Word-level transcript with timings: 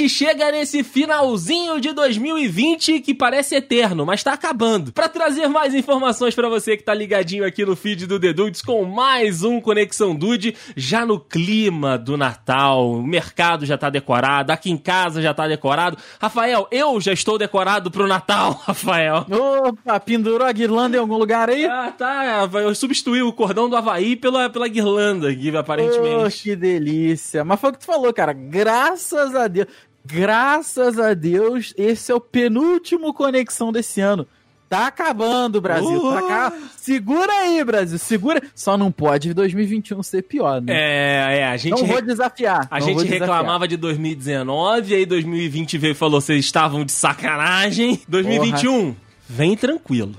gente 0.00 0.08
chega 0.08 0.50
nesse 0.50 0.82
finalzinho 0.82 1.78
de 1.78 1.92
2020 1.92 3.00
que 3.00 3.12
parece 3.12 3.56
eterno, 3.56 4.06
mas 4.06 4.22
tá 4.22 4.32
acabando. 4.32 4.92
Para 4.92 5.10
trazer 5.10 5.46
mais 5.46 5.74
informações 5.74 6.34
para 6.34 6.48
você 6.48 6.74
que 6.74 6.82
tá 6.82 6.94
ligadinho 6.94 7.44
aqui 7.44 7.66
no 7.66 7.76
feed 7.76 8.06
do 8.06 8.18
The 8.18 8.32
Dudes 8.32 8.62
com 8.62 8.82
mais 8.84 9.42
um 9.42 9.60
Conexão 9.60 10.14
Dude, 10.14 10.56
já 10.74 11.04
no 11.04 11.20
clima 11.20 11.98
do 11.98 12.16
Natal, 12.16 12.92
o 12.92 13.02
mercado 13.02 13.66
já 13.66 13.76
tá 13.76 13.90
decorado, 13.90 14.52
aqui 14.52 14.70
em 14.70 14.78
casa 14.78 15.20
já 15.20 15.34
tá 15.34 15.46
decorado. 15.46 15.98
Rafael, 16.18 16.66
eu 16.70 16.98
já 16.98 17.12
estou 17.12 17.36
decorado 17.36 17.90
pro 17.90 18.06
Natal, 18.06 18.52
Rafael. 18.64 19.26
Opa, 19.30 20.00
pendurou 20.00 20.46
a 20.46 20.52
guirlanda 20.52 20.96
em 20.96 21.00
algum 21.00 21.18
lugar 21.18 21.50
aí? 21.50 21.66
Ah, 21.66 21.92
tá. 21.96 22.48
Eu 22.54 22.74
substituí 22.74 23.22
o 23.22 23.32
cordão 23.34 23.68
do 23.68 23.76
Havaí 23.76 24.16
pela, 24.16 24.48
pela 24.48 24.66
guirlanda 24.66 25.28
aqui, 25.28 25.54
aparentemente. 25.54 26.24
Oh, 26.26 26.30
que 26.30 26.56
delícia. 26.56 27.44
Mas 27.44 27.60
foi 27.60 27.70
o 27.70 27.72
que 27.74 27.80
tu 27.80 27.86
falou, 27.86 28.12
cara. 28.14 28.32
Graças 28.32 29.34
a 29.34 29.46
Deus. 29.46 29.66
Graças 30.04 30.98
a 30.98 31.14
Deus, 31.14 31.74
esse 31.76 32.10
é 32.10 32.14
o 32.14 32.20
penúltimo 32.20 33.12
conexão 33.12 33.70
desse 33.70 34.00
ano. 34.00 34.26
Tá 34.70 34.86
acabando, 34.86 35.60
Brasil. 35.60 35.98
Uh! 36.00 36.14
Tá 36.14 36.22
cá. 36.28 36.52
Segura 36.76 37.32
aí, 37.32 37.64
Brasil. 37.64 37.98
Segura. 37.98 38.40
Só 38.54 38.78
não 38.78 38.92
pode 38.92 39.34
2021 39.34 40.00
ser 40.04 40.22
pior, 40.22 40.62
né? 40.62 40.72
É, 40.72 41.38
é. 41.40 41.44
A 41.48 41.56
gente 41.56 41.80
não 41.80 41.86
vou 41.88 42.00
desafiar. 42.00 42.68
A 42.70 42.78
não 42.78 42.86
gente 42.86 42.98
desafiar. 42.98 43.20
reclamava 43.20 43.66
de 43.66 43.76
2019, 43.76 44.94
aí 44.94 45.04
2020 45.04 45.76
veio 45.76 45.90
e 45.90 45.94
falou: 45.94 46.20
vocês 46.20 46.44
estavam 46.44 46.84
de 46.84 46.92
sacanagem. 46.92 48.00
2021, 48.06 48.80
Porra. 48.80 48.96
vem 49.28 49.56
tranquilo. 49.56 50.14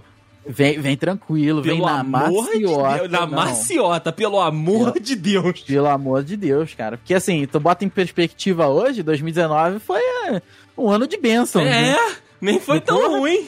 Vem, 0.52 0.80
vem 0.80 0.98
tranquilo, 0.98 1.62
pelo 1.62 1.78
vem 1.78 1.86
na 1.86 2.04
maciota. 2.04 2.52
De 2.52 2.60
Deus, 3.00 3.12
na 3.12 3.20
não. 3.22 3.30
maciota, 3.30 4.12
pelo 4.12 4.40
amor 4.40 4.92
Pelo- 4.92 5.06
de 5.06 5.16
Deus. 5.16 5.62
Pelo 5.62 5.88
amor 5.88 6.24
de 6.24 6.36
Deus, 6.36 6.74
cara. 6.74 6.98
Porque 6.98 7.14
assim, 7.14 7.46
tu 7.48 7.60
bota 7.60 7.86
em 7.86 7.90
perspectiva 7.90 8.68
hoje, 8.68 9.02
2019 9.04 9.80
foi 9.80 10.00
é, 10.00 10.42
um 10.78 10.90
ano 10.90 11.08
de 11.08 11.18
bênção. 11.18 11.62
É, 11.62 11.66
né? 11.94 11.98
nem 12.42 12.60
foi 12.60 12.80
tão 12.82 12.98
Porra. 13.00 13.18
ruim. 13.20 13.48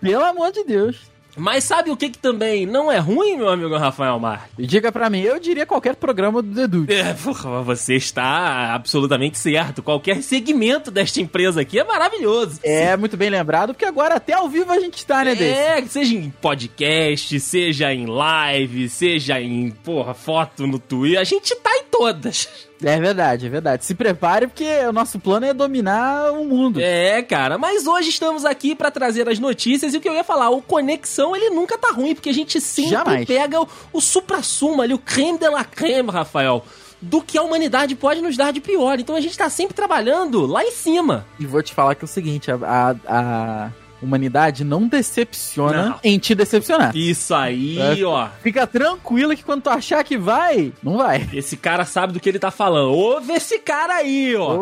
Pelo 0.00 0.24
amor 0.24 0.50
de 0.52 0.64
Deus. 0.64 1.11
Mas 1.36 1.64
sabe 1.64 1.90
o 1.90 1.96
que, 1.96 2.10
que 2.10 2.18
também 2.18 2.66
não 2.66 2.90
é 2.90 2.98
ruim, 2.98 3.36
meu 3.36 3.48
amigo 3.48 3.76
Rafael 3.76 4.18
Mar? 4.18 4.48
Diga 4.58 4.92
pra 4.92 5.08
mim, 5.08 5.20
eu 5.20 5.38
diria 5.38 5.64
qualquer 5.64 5.96
programa 5.96 6.42
do 6.42 6.54
The 6.54 6.66
Dude. 6.66 6.92
É, 6.92 7.14
porra, 7.14 7.62
você 7.62 7.94
está 7.94 8.74
absolutamente 8.74 9.38
certo. 9.38 9.82
Qualquer 9.82 10.22
segmento 10.22 10.90
desta 10.90 11.20
empresa 11.20 11.62
aqui 11.62 11.78
é 11.78 11.84
maravilhoso. 11.84 12.60
É 12.62 12.96
muito 12.96 13.16
bem 13.16 13.30
lembrado, 13.30 13.72
porque 13.72 13.84
agora 13.84 14.16
até 14.16 14.34
ao 14.34 14.48
vivo 14.48 14.70
a 14.70 14.78
gente 14.78 15.04
tá, 15.06 15.24
né, 15.24 15.34
Deise? 15.34 15.54
É, 15.54 15.82
seja 15.86 16.14
em 16.14 16.30
podcast, 16.30 17.40
seja 17.40 17.92
em 17.92 18.06
live, 18.06 18.88
seja 18.88 19.40
em, 19.40 19.70
porra, 19.70 20.14
foto 20.14 20.66
no 20.66 20.78
Twitter, 20.78 21.20
a 21.20 21.24
gente 21.24 21.54
tá 21.56 21.70
em 21.76 21.81
todas. 21.92 22.48
É 22.82 22.98
verdade, 22.98 23.46
é 23.46 23.48
verdade. 23.48 23.84
Se 23.84 23.94
prepare, 23.94 24.48
porque 24.48 24.66
o 24.88 24.92
nosso 24.92 25.20
plano 25.20 25.46
é 25.46 25.54
dominar 25.54 26.32
o 26.32 26.44
mundo. 26.44 26.80
É, 26.82 27.22
cara, 27.22 27.56
mas 27.58 27.86
hoje 27.86 28.08
estamos 28.08 28.44
aqui 28.44 28.74
pra 28.74 28.90
trazer 28.90 29.28
as 29.28 29.38
notícias 29.38 29.94
e 29.94 29.98
o 29.98 30.00
que 30.00 30.08
eu 30.08 30.14
ia 30.14 30.24
falar, 30.24 30.50
o 30.50 30.60
Conexão 30.60 31.36
ele 31.36 31.50
nunca 31.50 31.78
tá 31.78 31.90
ruim, 31.92 32.14
porque 32.14 32.30
a 32.30 32.34
gente 32.34 32.60
sempre 32.60 32.90
Jamais. 32.90 33.24
pega 33.26 33.60
o, 33.60 33.68
o 33.92 34.00
supra-sumo 34.00 34.82
ali, 34.82 34.94
o 34.94 34.98
creme 34.98 35.38
de 35.38 35.48
la 35.48 35.62
creme, 35.64 36.10
Rafael, 36.10 36.64
do 37.00 37.20
que 37.22 37.36
a 37.38 37.42
humanidade 37.42 37.94
pode 37.94 38.20
nos 38.20 38.36
dar 38.36 38.52
de 38.52 38.60
pior. 38.60 38.98
Então 38.98 39.14
a 39.14 39.20
gente 39.20 39.36
tá 39.38 39.48
sempre 39.50 39.74
trabalhando 39.74 40.44
lá 40.46 40.64
em 40.64 40.72
cima. 40.72 41.24
E 41.38 41.46
vou 41.46 41.62
te 41.62 41.72
falar 41.74 41.94
que 41.94 42.04
é 42.04 42.06
o 42.06 42.08
seguinte, 42.08 42.50
a, 42.50 42.56
a- 42.62 42.96
a 43.06 43.70
humanidade 44.02 44.64
não 44.64 44.86
decepciona 44.88 45.82
Não. 45.90 46.00
em 46.02 46.18
te 46.18 46.34
decepcionar. 46.34 46.96
Isso 46.96 47.34
aí, 47.34 47.78
É. 47.78 48.04
ó. 48.04 48.28
Fica 48.42 48.66
tranquilo 48.66 49.34
que 49.36 49.42
quando 49.44 49.62
tu 49.62 49.70
achar 49.70 50.02
que 50.04 50.16
vai, 50.18 50.72
não 50.82 50.96
vai. 50.96 51.28
Esse 51.32 51.56
cara 51.56 51.84
sabe 51.84 52.12
do 52.12 52.20
que 52.20 52.28
ele 52.28 52.38
tá 52.38 52.50
falando. 52.50 52.90
Ouve 52.92 53.32
esse 53.32 53.58
cara 53.58 53.94
aí, 53.94 54.34
ó. 54.36 54.58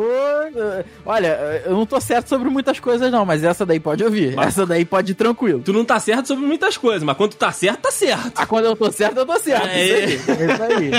Olha, 1.07 1.63
eu 1.65 1.73
não 1.73 1.87
tô 1.87 2.01
certo 2.01 2.29
sobre 2.29 2.49
muitas 2.51 2.79
coisas 2.81 3.11
não, 3.11 3.25
mas 3.25 3.43
essa 3.45 3.65
daí 3.65 3.81
pode 3.81 4.05
ouvir. 4.05 4.35
Mas- 4.35 4.49
Essa 4.49 4.67
daí 4.67 4.85
pode 4.85 5.13
ir 5.13 5.15
tranquilo. 5.15 5.63
Tu 5.65 5.73
não 5.73 5.85
tá 5.85 5.99
certo 6.01 6.27
sobre 6.27 6.45
muitas 6.45 6.77
coisas, 6.77 7.03
mas 7.03 7.17
quando 7.17 7.31
tu 7.31 7.37
tá 7.37 7.53
certo, 7.53 7.81
tá 7.81 7.91
certo. 7.91 8.33
Ah, 8.35 8.47
quando 8.47 8.65
eu 8.67 8.77
tô 8.77 8.91
certo, 8.91 9.17
eu 9.19 9.27
tô 9.27 9.39
certo. 9.39 9.67
É. 9.69 10.05
Isso 10.05 10.31
aí. 10.31 10.37
É 10.41 10.53
isso 10.53 10.63
aí. 10.63 10.91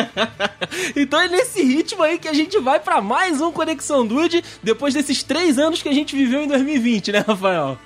então 0.96 1.20
é 1.20 1.28
nesse 1.28 1.62
ritmo 1.64 2.02
aí 2.04 2.18
que 2.18 2.28
a 2.28 2.34
gente 2.34 2.58
vai 2.60 2.80
pra 2.80 3.02
mais 3.02 3.42
um 3.42 3.52
Conexão 3.52 4.06
Dude, 4.08 4.44
depois 4.64 4.94
desses 4.94 5.22
três 5.24 5.60
anos 5.60 5.82
que 5.82 5.90
a 5.90 5.94
gente 5.94 6.16
viveu 6.16 6.42
em 6.42 6.48
2020, 6.48 7.12
né, 7.12 7.24
Rafael? 7.28 7.78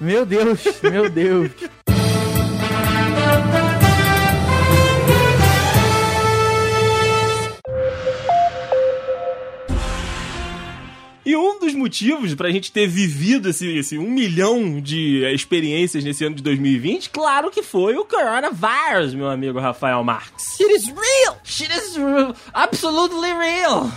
Meu 0.00 0.26
Deus, 0.26 0.62
meu 0.82 1.08
Deus. 1.08 1.50
E 11.26 11.34
um 11.34 11.53
dos 11.64 11.74
motivos 11.74 12.34
pra 12.34 12.50
gente 12.50 12.70
ter 12.70 12.86
vivido 12.86 13.48
esse, 13.48 13.66
esse 13.76 13.98
um 13.98 14.10
milhão 14.10 14.80
de 14.80 15.24
eh, 15.24 15.32
experiências 15.32 16.04
nesse 16.04 16.24
ano 16.24 16.36
de 16.36 16.42
2020, 16.42 17.10
claro 17.10 17.50
que 17.50 17.62
foi 17.62 17.96
o 17.96 18.04
coronavirus, 18.04 19.14
meu 19.14 19.28
amigo 19.28 19.58
Rafael 19.58 20.02
Marques. 20.04 20.60
It 20.60 20.72
is 20.74 20.86
real! 20.86 21.38
Shit 21.42 21.70
is 21.72 21.96
real, 21.96 22.34
absolutely 22.52 23.32
real. 23.32 23.90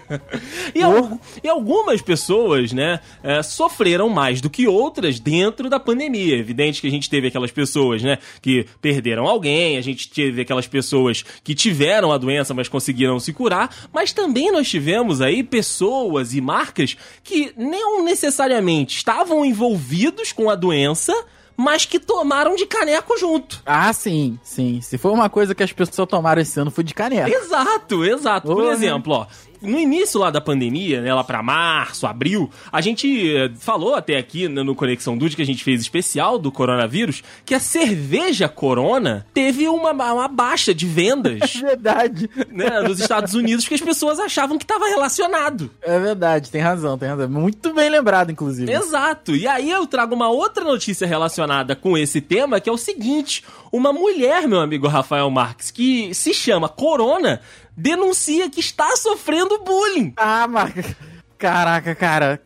e, 0.74 0.82
al- 0.82 1.20
e 1.42 1.48
algumas 1.48 2.02
pessoas, 2.02 2.72
né, 2.72 3.00
eh, 3.22 3.42
sofreram 3.42 4.08
mais 4.08 4.40
do 4.40 4.50
que 4.50 4.66
outras 4.66 5.18
dentro 5.18 5.68
da 5.68 5.80
pandemia. 5.80 6.36
Evidente 6.36 6.80
que 6.80 6.86
a 6.86 6.90
gente 6.90 7.08
teve 7.08 7.28
aquelas 7.28 7.50
pessoas, 7.50 8.02
né, 8.02 8.18
que 8.42 8.66
perderam 8.80 9.26
alguém, 9.26 9.76
a 9.76 9.80
gente 9.80 10.08
teve 10.10 10.42
aquelas 10.42 10.66
pessoas 10.66 11.24
que 11.42 11.54
tiveram 11.54 12.12
a 12.12 12.18
doença, 12.18 12.52
mas 12.54 12.68
conseguiram 12.68 13.18
se 13.18 13.32
curar, 13.32 13.74
mas 13.92 14.12
também 14.12 14.52
nós 14.52 14.68
tivemos 14.68 15.20
aí 15.20 15.42
pessoas 15.42 16.34
e 16.34 16.40
marcas 16.40 16.89
que 17.22 17.52
não 17.56 18.02
necessariamente 18.02 18.96
estavam 18.96 19.44
envolvidos 19.44 20.32
com 20.32 20.50
a 20.50 20.54
doença, 20.54 21.14
mas 21.56 21.84
que 21.84 21.98
tomaram 21.98 22.56
de 22.56 22.64
caneco 22.64 23.18
junto. 23.18 23.62
Ah, 23.66 23.92
sim, 23.92 24.38
sim. 24.42 24.80
Se 24.80 24.96
for 24.96 25.12
uma 25.12 25.28
coisa 25.28 25.54
que 25.54 25.62
as 25.62 25.72
pessoas 25.72 26.08
tomaram 26.08 26.40
esse 26.40 26.58
ano, 26.58 26.70
foi 26.70 26.82
de 26.82 26.94
caneta. 26.94 27.28
Exato, 27.28 28.04
exato. 28.04 28.46
Por 28.46 28.64
exemplo, 28.72 29.12
ó, 29.12 29.26
no 29.60 29.78
início 29.78 30.18
lá 30.20 30.30
da 30.30 30.40
pandemia, 30.40 31.00
né, 31.00 31.12
lá 31.12 31.22
pra 31.24 31.42
março, 31.42 32.06
abril, 32.06 32.50
a 32.72 32.80
gente 32.80 33.36
eh, 33.36 33.50
falou 33.58 33.94
até 33.94 34.16
aqui 34.16 34.48
né, 34.48 34.62
no 34.62 34.74
Conexão 34.74 35.16
Dude 35.16 35.36
que 35.36 35.42
a 35.42 35.46
gente 35.46 35.62
fez 35.62 35.80
especial 35.80 36.38
do 36.38 36.50
coronavírus, 36.50 37.22
que 37.44 37.54
a 37.54 37.60
cerveja 37.60 38.48
Corona 38.48 39.26
teve 39.34 39.68
uma, 39.68 39.92
uma 39.92 40.28
baixa 40.28 40.74
de 40.74 40.86
vendas, 40.86 41.54
Verdade. 41.60 42.28
né, 42.50 42.80
nos 42.80 43.00
Estados 43.00 43.34
Unidos, 43.34 43.64
porque 43.64 43.74
as 43.74 43.80
pessoas 43.80 44.18
achavam 44.18 44.58
que 44.58 44.64
estava 44.64 44.86
relacionado. 44.88 45.70
É 45.82 45.98
verdade, 45.98 46.50
tem 46.50 46.60
razão, 46.60 46.96
tem 46.96 47.08
razão. 47.08 47.28
Muito 47.28 47.72
bem 47.74 47.90
lembrado, 47.90 48.30
inclusive. 48.30 48.72
Exato. 48.72 49.34
E 49.36 49.46
aí 49.46 49.70
eu 49.70 49.86
trago 49.86 50.14
uma 50.14 50.28
outra 50.28 50.64
notícia 50.64 51.06
relacionada 51.06 51.76
com 51.76 51.96
esse 51.96 52.20
tema, 52.20 52.60
que 52.60 52.68
é 52.68 52.72
o 52.72 52.76
seguinte: 52.76 53.44
uma 53.72 53.92
mulher, 53.92 54.48
meu 54.48 54.60
amigo 54.60 54.88
Rafael 54.88 55.30
Marques, 55.30 55.70
que 55.70 56.12
se 56.14 56.34
chama 56.34 56.68
Corona, 56.68 57.40
denuncia 57.76 58.48
que 58.50 58.60
está 58.60 58.96
sofrendo 58.96 59.58
bullying. 59.64 60.12
Ah, 60.16 60.46
Marca. 60.48 60.96
Caraca, 61.38 61.94
cara. 61.94 62.40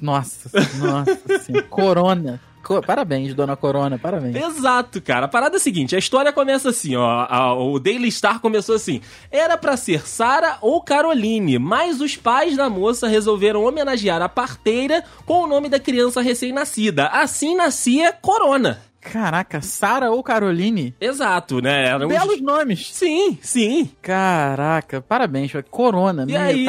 Nossa, 0.00 0.50
nossa 0.78 1.38
senhora. 1.44 1.62
Corona. 1.68 2.40
Co- 2.64 2.80
Parabéns, 2.80 3.34
dona 3.34 3.56
Corona, 3.56 3.98
parabéns. 3.98 4.36
Exato, 4.36 5.00
cara. 5.02 5.26
A 5.26 5.28
parada 5.28 5.56
é 5.56 5.58
a 5.58 5.60
seguinte: 5.60 5.96
a 5.96 5.98
história 5.98 6.32
começa 6.32 6.68
assim, 6.70 6.94
ó. 6.94 7.26
a- 7.28 7.54
o 7.54 7.78
Daily 7.80 8.10
Star 8.10 8.38
começou 8.40 8.74
assim. 8.76 9.00
Era 9.32 9.56
pra 9.56 9.76
ser 9.76 10.06
Sara 10.08 10.58
ou 10.60 10.80
Caroline, 10.82 11.58
mas 11.58 12.00
os 12.00 12.16
pais 12.16 12.56
da 12.56 12.68
moça 12.70 13.08
resolveram 13.08 13.64
homenagear 13.64 14.22
a 14.22 14.28
parteira 14.28 15.02
com 15.26 15.42
o 15.42 15.46
nome 15.48 15.68
da 15.68 15.80
criança 15.80 16.20
recém-nascida. 16.20 17.06
Assim 17.08 17.56
nascia 17.56 18.12
Corona. 18.12 18.80
Caraca, 19.02 19.60
Sara 19.60 20.10
ou 20.12 20.22
Caroline? 20.22 20.94
Exato, 21.00 21.60
né? 21.60 21.88
Eram 21.88 22.06
os- 22.06 22.12
Belos 22.14 22.40
nomes. 22.40 22.88
Sim, 22.94 23.36
sim. 23.42 23.90
Caraca, 24.00 25.00
parabéns. 25.02 25.50
Corona, 25.70 26.24
E 26.28 26.36
aí 26.36 26.66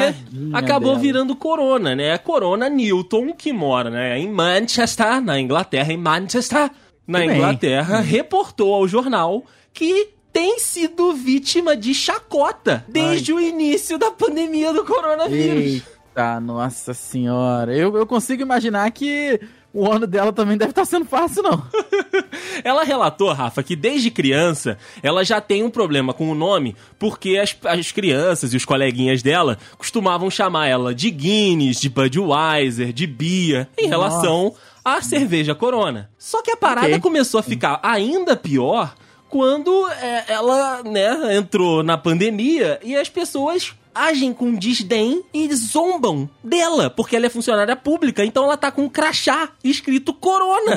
acabou 0.52 0.90
dela. 0.90 0.98
virando 1.00 1.36
Corona, 1.36 1.94
né? 1.94 2.18
Corona 2.18 2.68
Newton, 2.68 3.32
que 3.32 3.52
mora 3.52 3.88
né, 3.88 4.18
em 4.18 4.28
Manchester, 4.28 5.20
na 5.22 5.38
Inglaterra, 5.40 5.92
em 5.92 5.96
Manchester, 5.96 6.70
na 7.06 7.20
Tudo 7.20 7.28
bem. 7.28 7.36
Inglaterra, 7.38 8.00
reportou 8.00 8.74
ao 8.74 8.88
jornal 8.88 9.44
que 9.72 10.08
tem 10.32 10.58
sido 10.58 11.12
vítima 11.12 11.76
de 11.76 11.94
chacota 11.94 12.84
desde 12.88 13.32
o 13.32 13.38
início 13.38 13.96
da 13.96 14.10
pandemia 14.10 14.72
do 14.72 14.84
coronavírus. 14.84 15.82
Eita, 16.16 16.40
nossa 16.40 16.92
senhora. 16.92 17.72
Eu, 17.76 17.96
eu 17.96 18.04
consigo 18.06 18.42
imaginar 18.42 18.90
que 18.90 19.40
o 19.74 19.90
ano 19.90 20.06
dela 20.06 20.32
também 20.32 20.56
deve 20.56 20.70
estar 20.70 20.84
sendo 20.84 21.04
fácil, 21.04 21.42
não. 21.42 21.66
Ela 22.62 22.84
relatou, 22.84 23.32
Rafa, 23.32 23.62
que 23.62 23.74
desde 23.74 24.10
criança 24.10 24.78
ela 25.02 25.24
já 25.24 25.40
tem 25.40 25.64
um 25.64 25.70
problema 25.70 26.14
com 26.14 26.30
o 26.30 26.34
nome, 26.34 26.76
porque 26.98 27.36
as, 27.36 27.54
as 27.64 27.90
crianças 27.90 28.54
e 28.54 28.56
os 28.56 28.64
coleguinhas 28.64 29.22
dela 29.22 29.58
costumavam 29.76 30.30
chamar 30.30 30.68
ela 30.68 30.94
de 30.94 31.10
Guinness, 31.10 31.80
de 31.80 31.88
Budweiser, 31.88 32.92
de 32.92 33.06
Bia, 33.06 33.68
em 33.76 33.88
Nossa. 33.88 33.96
relação 33.96 34.54
à 34.84 35.02
cerveja 35.02 35.54
Corona. 35.54 36.08
Só 36.16 36.40
que 36.40 36.52
a 36.52 36.56
parada 36.56 36.86
Ok. 36.86 37.00
começou 37.00 37.40
a 37.40 37.42
ficar 37.42 37.80
ainda 37.82 38.36
pior 38.36 38.94
quando 39.28 39.88
é, 40.00 40.24
ela 40.28 40.82
né, 40.84 41.36
entrou 41.36 41.82
na 41.82 41.98
pandemia 41.98 42.78
e 42.84 42.94
as 42.96 43.08
pessoas 43.08 43.74
agem 43.94 44.32
com 44.32 44.54
desdém 44.54 45.22
e 45.32 45.54
zombam 45.54 46.28
dela, 46.42 46.90
porque 46.90 47.14
ela 47.14 47.26
é 47.26 47.30
funcionária 47.30 47.76
pública, 47.76 48.24
então 48.24 48.44
ela 48.44 48.56
tá 48.56 48.72
com 48.72 48.82
um 48.82 48.88
crachá 48.88 49.50
escrito 49.62 50.12
Corona. 50.12 50.76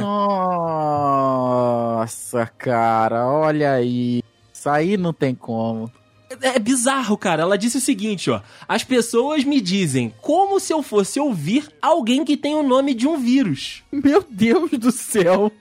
Nossa, 2.00 2.46
cara, 2.58 3.26
olha 3.28 3.74
aí. 3.74 4.22
Isso 4.54 4.70
aí 4.70 4.98
não 4.98 5.14
tem 5.14 5.34
como. 5.34 5.92
É, 6.42 6.56
é 6.56 6.60
bizarro, 6.60 7.18
cara. 7.18 7.44
Ela 7.44 7.58
disse 7.58 7.78
o 7.78 7.82
seguinte, 7.82 8.30
ó. 8.30 8.42
As 8.68 8.84
pessoas 8.84 9.44
me 9.44 9.62
dizem 9.62 10.14
como 10.22 10.60
se 10.60 10.74
eu 10.74 10.84
fosse 10.84 11.20
ouvir 11.20 11.70
alguém 11.82 12.26
que 12.26 12.36
tem 12.36 12.56
o 12.56 12.64
nome 12.64 12.94
de 12.94 13.08
um 13.08 13.18
vírus. 13.18 13.84
Meu 13.92 14.24
Deus 14.30 14.72
do 14.72 14.92
céu. 14.92 15.52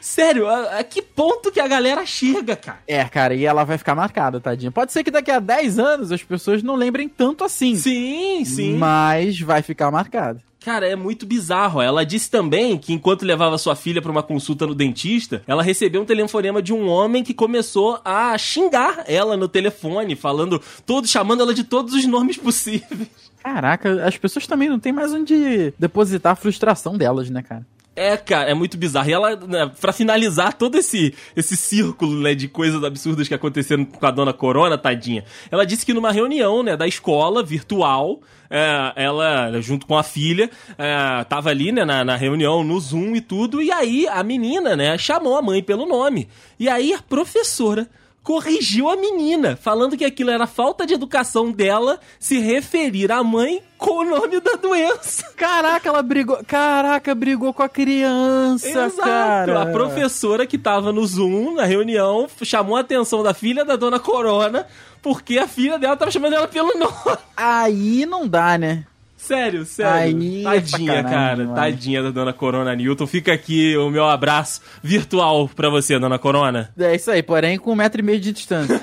Sério, 0.00 0.46
a, 0.48 0.78
a 0.78 0.84
que 0.84 1.02
ponto 1.02 1.52
que 1.52 1.60
a 1.60 1.68
galera 1.68 2.04
chega, 2.06 2.56
cara? 2.56 2.78
É, 2.86 3.04
cara, 3.04 3.34
e 3.34 3.44
ela 3.44 3.64
vai 3.64 3.76
ficar 3.78 3.94
marcada, 3.94 4.40
tadinha. 4.40 4.70
Pode 4.70 4.92
ser 4.92 5.04
que 5.04 5.10
daqui 5.10 5.30
a 5.30 5.38
10 5.38 5.78
anos 5.78 6.12
as 6.12 6.22
pessoas 6.22 6.62
não 6.62 6.74
lembrem 6.74 7.08
tanto 7.08 7.44
assim. 7.44 7.76
Sim, 7.76 8.44
sim. 8.44 8.76
Mas 8.76 9.40
vai 9.40 9.62
ficar 9.62 9.90
marcada. 9.90 10.42
Cara, 10.60 10.88
é 10.88 10.96
muito 10.96 11.24
bizarro. 11.24 11.80
Ela 11.80 12.04
disse 12.04 12.30
também 12.30 12.76
que 12.76 12.92
enquanto 12.92 13.24
levava 13.24 13.56
sua 13.58 13.76
filha 13.76 14.02
para 14.02 14.10
uma 14.10 14.22
consulta 14.22 14.66
no 14.66 14.74
dentista, 14.74 15.42
ela 15.46 15.62
recebeu 15.62 16.02
um 16.02 16.04
telefonema 16.04 16.60
de 16.60 16.72
um 16.72 16.88
homem 16.88 17.22
que 17.22 17.32
começou 17.32 18.00
a 18.04 18.36
xingar 18.36 19.04
ela 19.06 19.36
no 19.36 19.48
telefone, 19.48 20.16
falando, 20.16 20.60
todo 20.84 21.06
chamando 21.06 21.42
ela 21.42 21.54
de 21.54 21.64
todos 21.64 21.94
os 21.94 22.04
nomes 22.06 22.36
possíveis. 22.36 23.08
Caraca, 23.42 24.04
as 24.04 24.16
pessoas 24.16 24.46
também 24.46 24.68
não 24.68 24.78
têm 24.78 24.92
mais 24.92 25.12
onde 25.12 25.72
depositar 25.78 26.32
a 26.32 26.36
frustração 26.36 26.98
delas, 26.98 27.30
né, 27.30 27.42
cara? 27.42 27.64
É, 27.98 28.16
cara, 28.16 28.48
é 28.48 28.54
muito 28.54 28.78
bizarro. 28.78 29.10
E 29.10 29.12
ela, 29.12 29.36
né, 29.36 29.70
pra 29.80 29.92
finalizar 29.92 30.54
todo 30.54 30.76
esse, 30.78 31.14
esse 31.34 31.56
círculo, 31.56 32.20
né, 32.20 32.34
de 32.34 32.46
coisas 32.46 32.82
absurdas 32.84 33.26
que 33.26 33.34
aconteceram 33.34 33.84
com 33.84 34.06
a 34.06 34.10
dona 34.10 34.32
Corona, 34.32 34.78
tadinha, 34.78 35.24
ela 35.50 35.66
disse 35.66 35.84
que 35.84 35.92
numa 35.92 36.12
reunião, 36.12 36.62
né, 36.62 36.76
da 36.76 36.86
escola 36.86 37.42
virtual, 37.42 38.20
é, 38.48 38.92
ela, 38.94 39.60
junto 39.60 39.84
com 39.84 39.98
a 39.98 40.02
filha, 40.02 40.48
é, 40.78 41.24
tava 41.24 41.50
ali, 41.50 41.72
né, 41.72 41.84
na, 41.84 42.04
na 42.04 42.16
reunião, 42.16 42.62
no 42.62 42.78
Zoom 42.78 43.16
e 43.16 43.20
tudo, 43.20 43.60
e 43.60 43.70
aí 43.72 44.06
a 44.06 44.22
menina, 44.22 44.76
né, 44.76 44.96
chamou 44.96 45.36
a 45.36 45.42
mãe 45.42 45.62
pelo 45.62 45.84
nome. 45.84 46.28
E 46.58 46.68
aí 46.68 46.92
a 46.92 47.02
professora 47.02 47.88
corrigiu 48.28 48.90
a 48.90 48.94
menina, 48.94 49.56
falando 49.56 49.96
que 49.96 50.04
aquilo 50.04 50.28
era 50.28 50.46
falta 50.46 50.84
de 50.84 50.92
educação 50.92 51.50
dela 51.50 51.98
se 52.20 52.38
referir 52.38 53.10
à 53.10 53.24
mãe 53.24 53.62
com 53.78 54.00
o 54.00 54.04
nome 54.04 54.38
da 54.38 54.52
doença. 54.52 55.32
Caraca, 55.34 55.88
ela 55.88 56.02
brigou. 56.02 56.38
Caraca, 56.46 57.14
brigou 57.14 57.54
com 57.54 57.62
a 57.62 57.70
criança, 57.70 58.68
Exato. 58.68 58.96
cara. 58.98 59.62
A 59.62 59.66
professora 59.72 60.46
que 60.46 60.58
tava 60.58 60.92
no 60.92 61.06
Zoom, 61.06 61.54
na 61.54 61.64
reunião, 61.64 62.28
chamou 62.42 62.76
a 62.76 62.80
atenção 62.80 63.22
da 63.22 63.32
filha 63.32 63.64
da 63.64 63.76
dona 63.76 63.98
Corona, 63.98 64.66
porque 65.00 65.38
a 65.38 65.48
filha 65.48 65.78
dela 65.78 65.96
tava 65.96 66.10
chamando 66.10 66.34
ela 66.34 66.46
pelo 66.46 66.76
nome. 66.78 67.18
Aí 67.34 68.04
não 68.04 68.28
dá, 68.28 68.58
né? 68.58 68.84
Sério, 69.28 69.66
sério. 69.66 69.92
Aí, 69.92 70.42
Tadinha, 70.42 71.04
cara. 71.04 71.44
Mano. 71.44 71.54
Tadinha 71.54 72.02
da 72.02 72.10
dona 72.10 72.32
Corona 72.32 72.74
Newton. 72.74 73.06
Fica 73.06 73.30
aqui 73.30 73.76
o 73.76 73.90
meu 73.90 74.06
abraço 74.06 74.62
virtual 74.82 75.46
pra 75.54 75.68
você, 75.68 75.98
dona 75.98 76.18
Corona. 76.18 76.70
É 76.78 76.94
isso 76.94 77.10
aí, 77.10 77.22
porém 77.22 77.58
com 77.58 77.72
um 77.72 77.74
metro 77.74 78.00
e 78.00 78.02
meio 78.02 78.18
de 78.18 78.32
distância. 78.32 78.80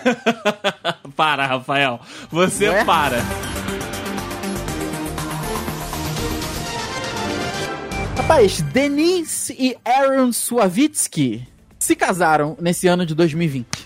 para, 1.17 1.47
Rafael. 1.47 1.99
Você 2.29 2.69
Ué? 2.69 2.85
para. 2.85 3.17
Rapaz, 8.15 8.61
Denise 8.61 9.55
e 9.57 9.75
Aaron 9.83 10.31
Suavitsky 10.31 11.47
se 11.79 11.95
casaram 11.95 12.55
nesse 12.61 12.87
ano 12.87 13.03
de 13.03 13.15
2020. 13.15 13.84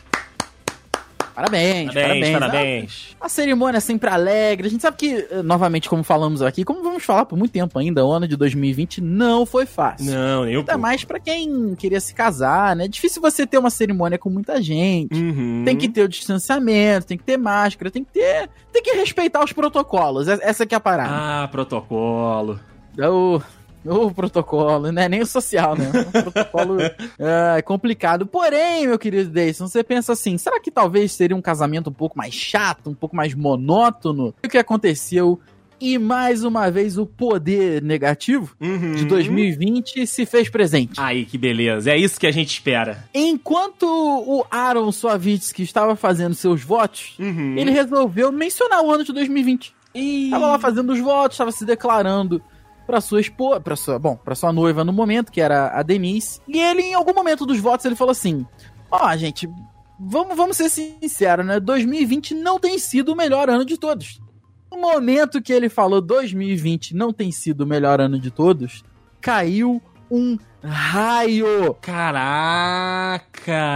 Parabéns, 1.40 1.94
parabéns. 1.94 2.32
Parabéns, 2.32 3.16
A, 3.20 3.26
a, 3.26 3.30
cerimônia 3.30 3.78
é 3.78 3.82
sempre 3.82 4.10
alegre. 4.10 4.68
A 4.68 4.70
gente 4.70 4.82
sabe 4.82 4.98
que, 4.98 5.28
eh, 5.32 5.42
novamente, 5.42 5.90
como 5.90 6.04
falamos 6.04 6.42
aqui, 6.42 6.66
como 6.66 6.84
vamos 6.84 7.04
falar 7.04 7.26
por 7.26 7.38
muito 7.38 7.52
tempo 7.52 7.80
ainda, 7.80 8.06
o 8.06 8.12
ano 8.12 8.28
de 8.28 8.36
2020 8.36 9.00
não 9.02 9.46
foi 9.46 9.66
fácil. 9.66 10.12
Não, 10.12 10.44
nem 10.44 10.58
Ainda 10.58 10.78
mais 10.78 11.06
para 11.06 11.20
quem 11.20 11.76
queria 11.76 12.02
se 12.02 12.14
casar, 12.14 12.76
né? 12.76 12.86
É 12.86 12.88
difícil 12.88 13.22
você 13.22 13.48
ter 13.48 13.58
uma 13.58 13.70
cerimônia 13.70 14.18
com 14.18 14.30
muita 14.30 14.62
gente. 14.62 15.16
Uhum. 15.16 15.64
Tem 15.66 15.78
que 15.78 15.88
ter 15.88 16.04
o 16.04 16.10
distanciamento, 16.10 17.08
tem 17.08 17.18
que 17.18 17.24
ter 17.24 17.38
máscara, 17.38 17.90
tem 17.90 18.04
que 18.04 18.12
ter. 18.12 18.50
Tem 18.74 18.84
que 18.84 18.92
respeitar 18.92 19.44
os 19.44 19.54
protocolos. 19.54 20.28
Essa 20.28 20.66
que 20.66 20.76
é 20.76 20.78
a 20.78 20.82
parada. 20.82 21.10
Ah, 21.12 21.48
protocolo. 21.48 22.60
Oh, 22.98 23.40
o 23.86 24.12
protocolo, 24.12 24.92
né? 24.92 25.08
Nem 25.08 25.22
o 25.22 25.26
social, 25.26 25.76
né? 25.76 25.90
O 26.08 26.24
protocolo 26.24 26.78
é 27.20 27.62
complicado. 27.62 28.26
Porém, 28.26 28.88
meu 28.88 29.00
querido 29.00 29.30
Deison, 29.30 29.68
você 29.68 29.84
pensa 29.84 30.14
assim: 30.14 30.38
será 30.38 30.60
que 30.60 30.72
talvez 30.72 31.12
seria 31.12 31.36
um 31.36 31.42
casamento 31.42 31.90
um 31.90 31.94
pouco 31.94 32.18
mais 32.18 32.34
chato, 32.34 32.90
um 32.90 32.94
pouco 32.94 33.16
mais 33.16 33.34
monótono? 33.34 34.34
O 34.44 34.50
que 34.50 34.58
aconteceu? 34.58 35.40
E 35.82 35.98
mais 35.98 36.44
uma 36.44 36.70
vez 36.70 36.98
o 36.98 37.06
poder 37.06 37.82
negativo 37.82 38.54
uhum. 38.60 38.96
de 38.96 39.06
2020 39.06 40.06
se 40.06 40.26
fez 40.26 40.50
presente. 40.50 41.00
Aí, 41.00 41.26
que 41.26 41.38
beleza. 41.38 41.92
É 41.92 41.98
isso 41.98 42.20
que 42.20 42.28
a 42.28 42.32
gente 42.32 42.50
espera. 42.50 43.06
Enquanto 43.14 43.84
o 43.84 44.46
Aaron 44.52 44.92
Suavitsky 44.92 45.64
estava 45.64 45.96
fazendo 45.96 46.36
seus 46.36 46.62
votos, 46.62 47.16
uhum. 47.18 47.56
ele 47.58 47.72
resolveu 47.72 48.30
mencionar 48.30 48.84
o 48.84 48.92
ano 48.92 49.06
de 49.06 49.14
2020. 49.14 49.74
E... 49.96 50.30
Tava 50.30 50.48
lá 50.48 50.60
fazendo 50.60 50.92
os 50.92 51.00
votos, 51.00 51.36
estava 51.36 51.52
se 51.52 51.64
declarando 51.66 52.42
para 52.90 53.02
sua 53.02 53.22
esposa, 53.22 53.62
para 53.62 53.76
sua, 53.76 54.00
bom, 54.00 54.16
para 54.16 54.34
sua 54.34 54.52
noiva 54.52 54.84
no 54.84 54.92
momento, 54.92 55.32
que 55.32 55.40
era 55.40 55.78
a 55.80 55.84
Denise. 55.84 56.42
E 56.48 56.60
ele 56.60 56.82
em 56.82 56.96
algum 56.96 57.14
momento 57.14 57.46
dos 57.46 57.60
votos 57.60 57.86
ele 57.86 57.96
falou 57.96 58.12
assim: 58.12 58.44
"Ó, 58.90 59.08
oh, 59.08 59.16
gente, 59.16 59.48
vamos, 60.00 60.36
vamos 60.36 60.58
ser 60.58 60.70
sinceros, 60.70 61.46
né? 61.46 61.60
2020 61.60 62.34
não 62.34 62.60
tem 62.60 62.80
sido 62.80 63.14
o 63.14 63.16
melhor 63.16 63.48
ano 63.48 63.64
de 63.64 63.78
todos." 63.78 64.20
No 64.72 64.80
momento 64.80 65.40
que 65.40 65.54
ele 65.54 65.70
falou 65.70 66.02
2020 66.02 66.96
não 66.96 67.14
tem 67.14 67.32
sido 67.32 67.62
o 67.62 67.68
melhor 67.68 68.02
ano 68.02 68.20
de 68.20 68.32
todos, 68.32 68.84
caiu 69.22 69.80
um 70.12 70.38
raio. 70.64 71.74
Caraca! 71.82 73.30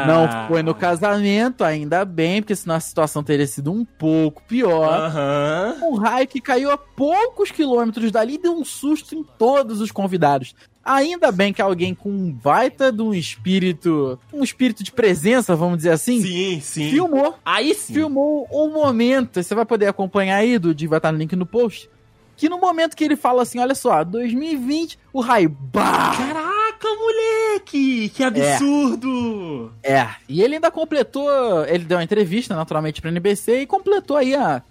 Não 0.05 0.47
foi 0.47 0.61
no 0.63 0.75
casamento, 0.75 1.63
ainda 1.63 2.03
bem, 2.03 2.41
porque 2.41 2.55
senão 2.55 2.75
a 2.75 2.79
situação 2.79 3.23
teria 3.23 3.47
sido 3.47 3.71
um 3.71 3.85
pouco 3.85 4.43
pior. 4.43 5.11
Uhum. 5.11 5.91
Um 5.91 5.95
raio 5.95 6.27
que 6.27 6.41
caiu 6.41 6.71
a 6.71 6.77
poucos 6.77 7.51
quilômetros 7.51 8.11
dali 8.11 8.35
e 8.35 8.41
deu 8.41 8.53
um 8.53 8.65
susto 8.65 9.15
em 9.15 9.23
todos 9.37 9.81
os 9.81 9.91
convidados. 9.91 10.55
Ainda 10.85 11.31
bem 11.31 11.53
que 11.53 11.61
alguém 11.61 11.95
com 11.95 12.09
um 12.09 12.29
baita 12.29 12.91
de 12.91 13.01
um 13.01 13.13
espírito, 13.13 14.19
um 14.33 14.43
espírito 14.43 14.83
de 14.83 14.91
presença, 14.91 15.55
vamos 15.55 15.77
dizer 15.77 15.91
assim, 15.91 16.21
sim, 16.21 16.59
sim. 16.59 16.89
filmou. 16.89 17.35
Aí 17.45 17.73
sim. 17.73 17.93
Filmou 17.93 18.45
o 18.51 18.67
um 18.67 18.73
momento. 18.73 19.41
Você 19.41 19.55
vai 19.55 19.65
poder 19.65 19.87
acompanhar 19.87 20.37
aí, 20.37 20.59
do 20.59 20.75
vai 20.89 20.99
estar 20.99 21.11
no 21.13 21.17
link 21.17 21.33
no 21.37 21.45
post. 21.45 21.89
Que 22.35 22.49
no 22.49 22.59
momento 22.59 22.95
que 22.95 23.03
ele 23.03 23.15
fala 23.15 23.43
assim, 23.43 23.59
olha 23.59 23.75
só, 23.75 24.03
2020, 24.03 24.97
o 25.11 25.21
raio, 25.21 25.49
bah! 25.49 26.13
Caraca, 26.17 26.87
moleque! 26.99 28.09
Que 28.09 28.23
absurdo! 28.23 29.73
É. 29.83 29.93
é. 29.93 30.15
E 30.27 30.41
ele 30.41 30.55
ainda 30.55 30.71
completou, 30.71 31.29
ele 31.65 31.85
deu 31.85 31.97
uma 31.97 32.03
entrevista, 32.03 32.55
naturalmente, 32.55 33.01
pra 33.01 33.11
NBC 33.11 33.61
e 33.61 33.67
completou 33.67 34.17
aí 34.17 34.35
a, 34.35 34.63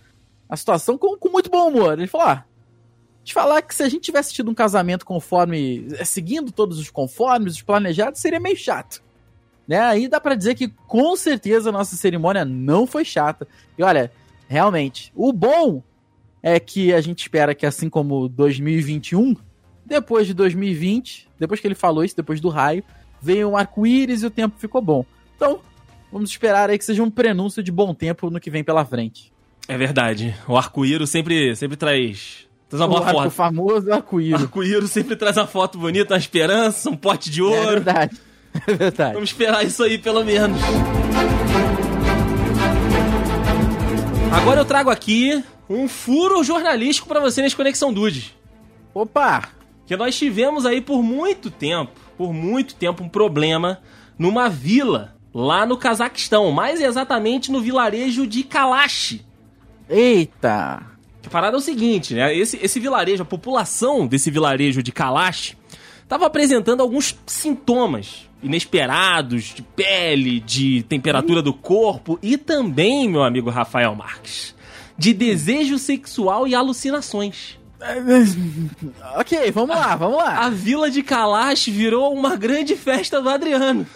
a 0.48 0.56
situação 0.56 0.98
com, 0.98 1.16
com 1.16 1.28
muito 1.28 1.50
bom 1.50 1.68
humor. 1.68 1.98
Ele 1.98 2.08
falou, 2.08 2.26
ah, 2.28 2.44
te 3.24 3.32
falar 3.32 3.62
que 3.62 3.74
se 3.74 3.82
a 3.82 3.88
gente 3.88 4.02
tivesse 4.02 4.32
tido 4.32 4.50
um 4.50 4.54
casamento 4.54 5.06
conforme, 5.06 5.86
é, 5.98 6.04
seguindo 6.04 6.50
todos 6.50 6.78
os 6.78 6.90
conformes, 6.90 7.54
os 7.54 7.62
planejados, 7.62 8.20
seria 8.20 8.40
meio 8.40 8.56
chato. 8.56 9.02
Né? 9.66 9.80
Aí 9.80 10.08
dá 10.08 10.20
para 10.20 10.34
dizer 10.34 10.56
que 10.56 10.68
com 10.68 11.14
certeza 11.16 11.68
a 11.68 11.72
nossa 11.72 11.94
cerimônia 11.94 12.44
não 12.44 12.86
foi 12.86 13.04
chata. 13.04 13.46
E 13.78 13.82
olha, 13.82 14.12
realmente, 14.48 15.12
o 15.14 15.32
bom 15.32 15.82
é 16.42 16.58
que 16.58 16.92
a 16.92 17.00
gente 17.00 17.20
espera 17.20 17.54
que, 17.54 17.64
assim 17.64 17.88
como 17.88 18.28
2021, 18.28 19.36
depois 19.84 20.26
de 20.26 20.34
2020, 20.34 21.28
depois 21.38 21.60
que 21.60 21.66
ele 21.66 21.74
falou 21.74 22.04
isso, 22.04 22.16
depois 22.16 22.40
do 22.40 22.48
raio, 22.48 22.82
veio 23.20 23.48
um 23.50 23.56
arco-íris 23.56 24.22
e 24.22 24.26
o 24.26 24.30
tempo 24.30 24.58
ficou 24.58 24.82
bom. 24.82 25.04
Então, 25.36 25.60
vamos 26.10 26.30
esperar 26.30 26.68
aí 26.68 26.78
que 26.78 26.84
seja 26.84 27.02
um 27.02 27.10
prenúncio 27.10 27.62
de 27.62 27.70
bom 27.70 27.94
tempo 27.94 28.30
no 28.30 28.40
que 28.40 28.50
vem 28.50 28.64
pela 28.64 28.84
frente. 28.84 29.32
É 29.68 29.78
verdade. 29.78 30.34
O 30.48 30.56
arco-íris 30.56 31.08
sempre, 31.08 31.54
sempre 31.54 31.76
traz. 31.76 32.48
Traz 32.68 32.84
uma 32.84 33.00
o 33.00 33.04
foto. 33.04 33.28
O 33.28 33.30
famoso 33.30 33.92
arco-íris. 33.92 34.42
Arco-íris 34.42 34.90
sempre 34.90 35.14
traz 35.14 35.36
uma 35.36 35.46
foto 35.46 35.78
bonita, 35.78 36.14
uma 36.14 36.18
esperança, 36.18 36.90
um 36.90 36.96
pote 36.96 37.30
de 37.30 37.42
ouro. 37.42 37.56
É 37.56 37.70
verdade. 37.74 38.20
É 38.66 38.74
verdade. 38.74 39.14
Vamos 39.14 39.30
esperar 39.30 39.64
isso 39.64 39.82
aí, 39.82 39.96
pelo 39.96 40.22
menos. 40.22 40.60
Agora 44.32 44.60
eu 44.60 44.64
trago 44.64 44.88
aqui 44.88 45.44
um 45.68 45.86
furo 45.86 46.42
jornalístico 46.42 47.06
para 47.06 47.20
você 47.20 47.42
nesse 47.42 47.54
Conexão 47.54 47.92
Dude. 47.92 48.34
Opa! 48.94 49.50
Que 49.86 49.94
nós 49.94 50.16
tivemos 50.16 50.64
aí 50.64 50.80
por 50.80 51.02
muito 51.02 51.50
tempo, 51.50 51.92
por 52.16 52.32
muito 52.32 52.74
tempo, 52.74 53.04
um 53.04 53.08
problema 53.08 53.80
numa 54.18 54.48
vila 54.48 55.14
lá 55.34 55.66
no 55.66 55.76
Cazaquistão, 55.76 56.50
mais 56.50 56.80
exatamente 56.80 57.52
no 57.52 57.60
vilarejo 57.60 58.26
de 58.26 58.42
Kalash. 58.42 59.20
Eita! 59.88 60.82
A 61.24 61.30
parada 61.30 61.56
é 61.56 61.58
o 61.58 61.62
seguinte, 61.62 62.14
né? 62.14 62.34
Esse, 62.34 62.58
esse 62.62 62.80
vilarejo, 62.80 63.22
a 63.22 63.26
população 63.26 64.06
desse 64.06 64.30
vilarejo 64.30 64.82
de 64.82 64.92
Kalash 64.92 65.56
estava 66.02 66.26
apresentando 66.26 66.80
alguns 66.80 67.18
sintomas 67.26 68.28
inesperados 68.42 69.54
de 69.54 69.62
pele, 69.62 70.40
de 70.40 70.82
temperatura 70.84 71.40
do 71.40 71.52
corpo 71.52 72.18
e 72.22 72.36
também, 72.36 73.08
meu 73.08 73.22
amigo 73.22 73.50
Rafael 73.50 73.94
Marques, 73.94 74.54
de 74.98 75.12
desejo 75.12 75.78
sexual 75.78 76.46
e 76.46 76.54
alucinações. 76.54 77.58
ok, 79.16 79.50
vamos 79.50 79.76
lá, 79.76 79.96
vamos 79.96 80.18
lá. 80.18 80.44
A 80.44 80.50
vila 80.50 80.90
de 80.90 81.02
Kalash 81.02 81.68
virou 81.68 82.12
uma 82.12 82.36
grande 82.36 82.76
festa 82.76 83.20
do 83.20 83.28
Adriano. 83.28 83.86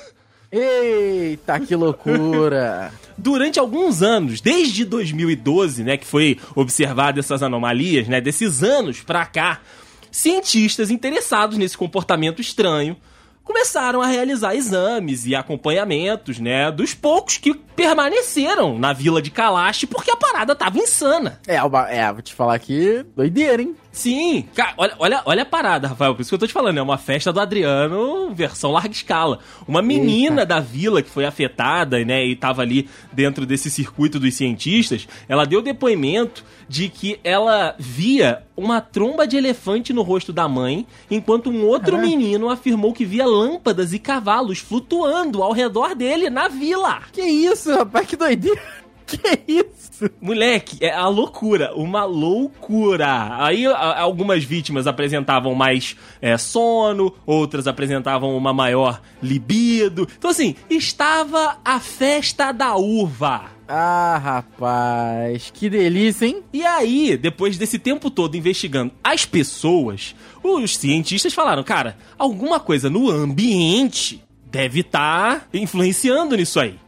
Eita, 0.51 1.59
que 1.61 1.75
loucura! 1.75 2.93
Durante 3.19 3.59
alguns 3.59 4.03
anos, 4.03 4.41
desde 4.41 4.85
2012, 4.85 5.83
né, 5.83 5.97
que 5.97 6.07
foi 6.07 6.39
observado 6.55 7.19
essas 7.19 7.43
anomalias, 7.43 8.07
né, 8.09 8.21
desses 8.21 8.63
anos 8.63 9.01
pra 9.01 9.25
cá, 9.25 9.61
cientistas 10.11 10.91
interessados 10.91 11.57
nesse 11.57 11.77
comportamento 11.77 12.41
estranho 12.41 12.97
começaram 13.47 14.03
a 14.03 14.07
realizar 14.07 14.55
exames 14.55 15.25
e 15.25 15.35
acompanhamentos, 15.35 16.39
né, 16.39 16.71
dos 16.71 16.93
poucos 16.93 17.39
que 17.39 17.55
permaneceram 17.55 18.79
na 18.79 18.93
vila 18.93 19.23
de 19.23 19.31
Kalash 19.31 19.85
porque 19.87 20.11
a 20.11 20.17
parada 20.17 20.55
tava 20.55 20.79
insana. 20.79 21.41
É, 21.47 21.55
é, 21.55 22.13
vou 22.13 22.23
te 22.23 22.35
falar 22.35 22.55
aqui, 22.55 23.07
doideira, 23.15 23.63
hein? 23.63 23.75
Sim, 23.97 24.45
cara, 24.55 24.75
olha, 24.77 24.95
olha, 24.99 25.23
olha 25.25 25.43
a 25.43 25.47
parada, 25.47 25.89
Rafael, 25.89 26.15
por 26.15 26.21
isso 26.21 26.29
que 26.29 26.35
eu 26.35 26.39
tô 26.39 26.47
te 26.47 26.53
falando, 26.53 26.77
é 26.77 26.83
uma 26.83 26.99
festa 26.99 27.33
do 27.33 27.41
Adriano, 27.41 28.31
versão 28.35 28.71
larga 28.71 28.93
escala. 28.93 29.39
Uma 29.67 29.81
menina 29.81 30.43
Eita. 30.43 30.47
da 30.47 30.61
vila 30.61 31.01
que 31.01 31.09
foi 31.09 31.25
afetada, 31.25 32.05
né, 32.05 32.23
e 32.27 32.37
tava 32.37 32.61
ali 32.61 32.91
dentro 33.11 33.47
desse 33.47 33.71
circuito 33.71 34.21
dos 34.21 34.35
cientistas, 34.35 35.09
ela 35.27 35.47
deu 35.47 35.63
depoimento 35.63 36.45
de 36.69 36.91
que 36.91 37.19
ela 37.25 37.75
via 37.79 38.43
uma 38.55 38.83
tromba 38.83 39.27
de 39.27 39.39
elefante 39.39 39.95
no 39.95 40.03
rosto 40.03 40.31
da 40.31 40.47
mãe, 40.47 40.87
enquanto 41.11 41.49
um 41.49 41.65
outro 41.65 41.97
menino 41.97 42.51
afirmou 42.51 42.93
que 42.93 43.07
via 43.07 43.25
lâmpadas 43.25 43.95
e 43.95 43.99
cavalos 43.99 44.59
flutuando 44.59 45.43
ao 45.43 45.53
redor 45.53 45.95
dele 45.95 46.29
na 46.29 46.49
vila. 46.49 47.01
Que 47.11 47.23
isso, 47.23 47.75
rapaz, 47.75 48.07
que 48.07 48.15
doideira. 48.15 48.61
Que 49.07 49.19
isso? 49.47 50.11
Moleque, 50.21 50.79
é 50.85 50.93
a 50.93 51.07
loucura, 51.07 51.73
uma 51.75 52.05
loucura. 52.05 53.37
Aí 53.45 53.65
a, 53.67 54.01
algumas 54.01 54.43
vítimas 54.43 54.87
apresentavam 54.87 55.55
mais 55.55 55.97
é, 56.21 56.37
sono, 56.37 57.15
outras 57.25 57.69
apresentavam 57.69 58.37
uma 58.37 58.53
maior 58.53 59.01
libido. 59.23 60.09
Então, 60.19 60.31
assim, 60.31 60.57
estava 60.69 61.59
a 61.65 61.79
festa 61.79 62.51
da 62.51 62.75
uva. 62.75 63.57
Ah, 63.69 64.21
rapaz, 64.23 65.51
que 65.53 65.69
delícia, 65.71 66.27
hein? 66.27 66.43
E 66.53 66.65
aí, 66.65 67.17
depois 67.17 67.57
desse 67.57 67.79
tempo 67.79 68.11
todo 68.11 68.37
investigando 68.37 68.93
as 69.03 69.25
pessoas, 69.25 70.15
os 70.43 70.77
cientistas 70.77 71.33
falaram: 71.33 71.65
cara, 71.65 71.97
alguma 72.19 72.61
coisa 72.61 72.91
no 72.91 73.11
ambiente 73.11 74.23
deve 74.51 74.81
estar 74.81 75.41
tá 75.41 75.47
influenciando 75.53 76.37
nisso 76.37 76.61
aí 76.61 76.79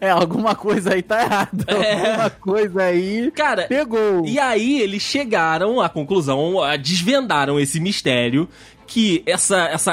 é, 0.00 0.10
alguma 0.10 0.54
coisa 0.54 0.94
aí 0.94 1.02
tá 1.02 1.22
errada. 1.22 1.64
É. 1.68 2.10
Alguma 2.10 2.30
coisa 2.30 2.82
aí 2.82 3.30
Cara, 3.32 3.66
pegou. 3.68 4.24
E 4.24 4.38
aí 4.38 4.80
eles 4.80 5.02
chegaram 5.02 5.80
à 5.80 5.88
conclusão, 5.88 6.54
desvendaram 6.80 7.58
esse 7.58 7.80
mistério 7.80 8.48
que 8.86 9.22
essa, 9.26 9.64
essa, 9.68 9.92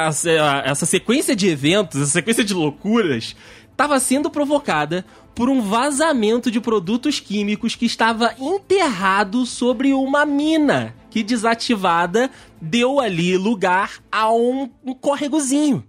essa 0.66 0.86
sequência 0.86 1.36
de 1.36 1.48
eventos, 1.48 2.02
essa 2.02 2.12
sequência 2.12 2.44
de 2.44 2.54
loucuras, 2.54 3.36
estava 3.72 4.00
sendo 4.00 4.30
provocada 4.30 5.06
por 5.34 5.50
um 5.50 5.62
vazamento 5.62 6.52
de 6.52 6.60
produtos 6.60 7.20
químicos 7.20 7.76
que 7.76 7.86
estava 7.86 8.34
enterrado 8.38 9.46
sobre 9.46 9.94
uma 9.94 10.26
mina 10.26 10.94
que 11.10 11.24
desativada 11.24 12.30
deu 12.62 13.00
ali 13.00 13.38
lugar 13.38 13.94
a 14.12 14.32
um, 14.32 14.70
um 14.84 14.94
córregozinho 14.94 15.84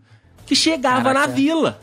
que 0.46 0.56
chegava 0.56 1.04
Caraca. 1.04 1.26
na 1.28 1.34
vila. 1.34 1.80